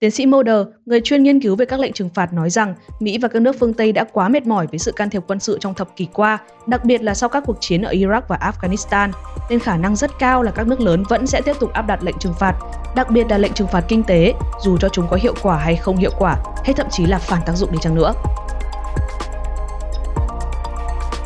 Tiến 0.00 0.10
sĩ 0.10 0.26
Mulder, 0.26 0.66
người 0.86 1.00
chuyên 1.00 1.22
nghiên 1.22 1.40
cứu 1.40 1.56
về 1.56 1.66
các 1.66 1.80
lệnh 1.80 1.92
trừng 1.92 2.08
phạt 2.08 2.32
nói 2.32 2.50
rằng 2.50 2.74
Mỹ 3.00 3.18
và 3.18 3.28
các 3.28 3.42
nước 3.42 3.56
phương 3.60 3.74
Tây 3.74 3.92
đã 3.92 4.04
quá 4.12 4.28
mệt 4.28 4.46
mỏi 4.46 4.66
với 4.66 4.78
sự 4.78 4.92
can 4.92 5.10
thiệp 5.10 5.22
quân 5.26 5.40
sự 5.40 5.58
trong 5.60 5.74
thập 5.74 5.96
kỷ 5.96 6.08
qua, 6.12 6.38
đặc 6.66 6.84
biệt 6.84 7.02
là 7.02 7.14
sau 7.14 7.28
các 7.28 7.42
cuộc 7.46 7.56
chiến 7.60 7.82
ở 7.82 7.92
Iraq 7.92 8.20
và 8.28 8.38
Afghanistan, 8.52 9.10
nên 9.50 9.58
khả 9.58 9.76
năng 9.76 9.96
rất 9.96 10.10
cao 10.18 10.42
là 10.42 10.50
các 10.50 10.66
nước 10.66 10.80
lớn 10.80 11.02
vẫn 11.08 11.26
sẽ 11.26 11.40
tiếp 11.40 11.56
tục 11.60 11.72
áp 11.72 11.82
đặt 11.82 12.02
lệnh 12.02 12.18
trừng 12.18 12.34
phạt, 12.38 12.54
đặc 12.96 13.10
biệt 13.10 13.26
là 13.30 13.38
lệnh 13.38 13.52
trừng 13.52 13.68
phạt 13.68 13.84
kinh 13.88 14.02
tế, 14.02 14.34
dù 14.64 14.76
cho 14.76 14.88
chúng 14.88 15.06
có 15.10 15.16
hiệu 15.16 15.34
quả 15.42 15.56
hay 15.56 15.76
không 15.76 15.96
hiệu 15.96 16.12
quả, 16.18 16.36
hay 16.64 16.74
thậm 16.74 16.86
chí 16.90 17.06
là 17.06 17.18
phản 17.18 17.40
tác 17.46 17.52
dụng 17.56 17.72
đi 17.72 17.78
chăng 17.80 17.94
nữa. 17.94 18.12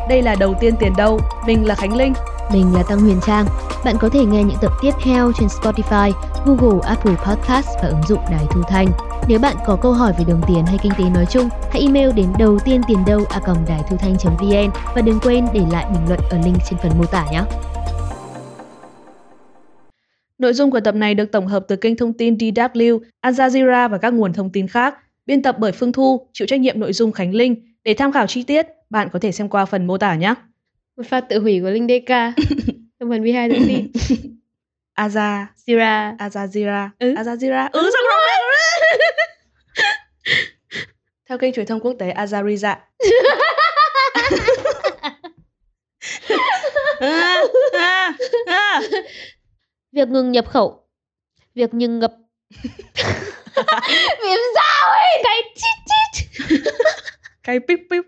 Đây 0.09 0.23
là 0.23 0.35
đầu 0.35 0.55
tiên 0.61 0.75
tiền 0.81 0.93
đâu, 0.97 1.21
mình 1.47 1.67
là 1.67 1.75
Khánh 1.75 1.97
Linh. 1.97 2.13
Mình 2.53 2.75
là 2.75 2.83
Tăng 2.89 3.01
Huyền 3.01 3.21
Trang. 3.27 3.47
Bạn 3.85 3.97
có 4.01 4.09
thể 4.09 4.25
nghe 4.25 4.45
những 4.45 4.59
tập 4.61 4.73
tiếp 4.83 4.91
theo 5.03 5.33
trên 5.39 5.49
Spotify, 5.49 6.13
Google, 6.47 6.81
Apple 6.89 7.15
Podcast 7.15 7.69
và 7.83 7.89
ứng 7.89 8.03
dụng 8.09 8.21
Đài 8.31 8.47
Thu 8.51 8.63
Thanh. 8.69 8.87
Nếu 9.29 9.39
bạn 9.39 9.57
có 9.67 9.79
câu 9.83 9.93
hỏi 9.93 10.13
về 10.19 10.25
đồng 10.29 10.43
tiền 10.49 10.67
hay 10.67 10.79
kinh 10.83 10.93
tế 10.99 11.05
nói 11.15 11.27
chung, 11.31 11.49
hãy 11.71 11.83
email 11.83 12.13
đến 12.13 12.27
đầu 12.39 12.59
tiên 12.65 12.81
tiền 12.89 12.99
đâu 13.07 13.25
a 13.31 13.41
đài 13.69 13.83
thu 13.91 13.97
thanh.vn 13.97 14.71
và 14.95 15.03
đừng 15.03 15.21
quên 15.21 15.47
để 15.55 15.61
lại 15.73 15.87
bình 15.93 16.09
luận 16.09 16.21
ở 16.31 16.39
link 16.45 16.57
trên 16.71 16.79
phần 16.83 16.93
mô 16.99 17.05
tả 17.05 17.27
nhé. 17.33 17.43
Nội 20.39 20.53
dung 20.53 20.71
của 20.71 20.81
tập 20.81 20.95
này 20.95 21.15
được 21.15 21.33
tổng 21.33 21.47
hợp 21.47 21.65
từ 21.69 21.77
kênh 21.77 21.97
thông 21.97 22.13
tin 22.13 22.35
DW, 22.35 22.99
Al 23.21 23.35
Jazeera 23.35 23.89
và 23.89 23.99
các 23.99 24.15
nguồn 24.15 24.33
thông 24.33 24.51
tin 24.51 24.69
khác. 24.69 24.95
Biên 25.27 25.43
tập 25.43 25.57
bởi 25.59 25.73
Phương 25.73 25.93
Thu, 25.93 26.27
chịu 26.33 26.47
trách 26.47 26.61
nhiệm 26.61 26.81
nội 26.81 26.93
dung 26.93 27.13
Khánh 27.13 27.35
Linh. 27.35 27.57
Để 27.85 27.95
tham 27.95 28.13
khảo 28.13 28.27
chi 28.27 28.43
tiết, 28.43 28.67
bạn 28.91 29.09
có 29.13 29.19
thể 29.19 29.33
xem 29.33 29.49
qua 29.49 29.65
phần 29.65 29.87
mô 29.87 29.99
tả 29.99 30.15
nhé. 30.15 30.35
Một 30.97 31.07
pha 31.07 31.21
tự 31.21 31.39
hủy 31.39 31.61
của 31.61 31.71
Linh 31.71 31.89
DK 31.89 32.09
trong 33.01 33.11
phần 33.11 33.23
12 33.23 33.49
thông 33.49 33.69
tin. 33.69 33.93
Aza 34.95 35.47
Zira. 35.67 36.17
Azazira 36.17 36.91
ừ. 36.99 37.15
Azazira 37.15 37.69
ừ 37.73 37.91
sao 37.93 38.03
không 38.09 38.21
theo 41.29 41.39
kênh 41.39 41.53
truyền 41.53 41.67
thông 41.67 41.81
quốc 41.81 41.93
tế 41.99 42.13
Azariza 42.13 42.77
à, 47.01 47.43
à, 47.73 48.13
à. 48.47 48.81
việc 49.93 50.09
ngừng 50.09 50.33
nhập 50.33 50.49
khẩu. 50.49 50.87
Việc 51.55 51.75
ngừng 51.75 51.99
ngập. 51.99 52.13
Vì 54.23 54.37
sao 54.55 54.91
ấy? 54.91 55.23
Cái 55.25 55.43
chít 55.55 55.77
chít. 56.13 56.29
Cái 57.43 57.61
píp 57.69 57.79
píp 57.91 58.05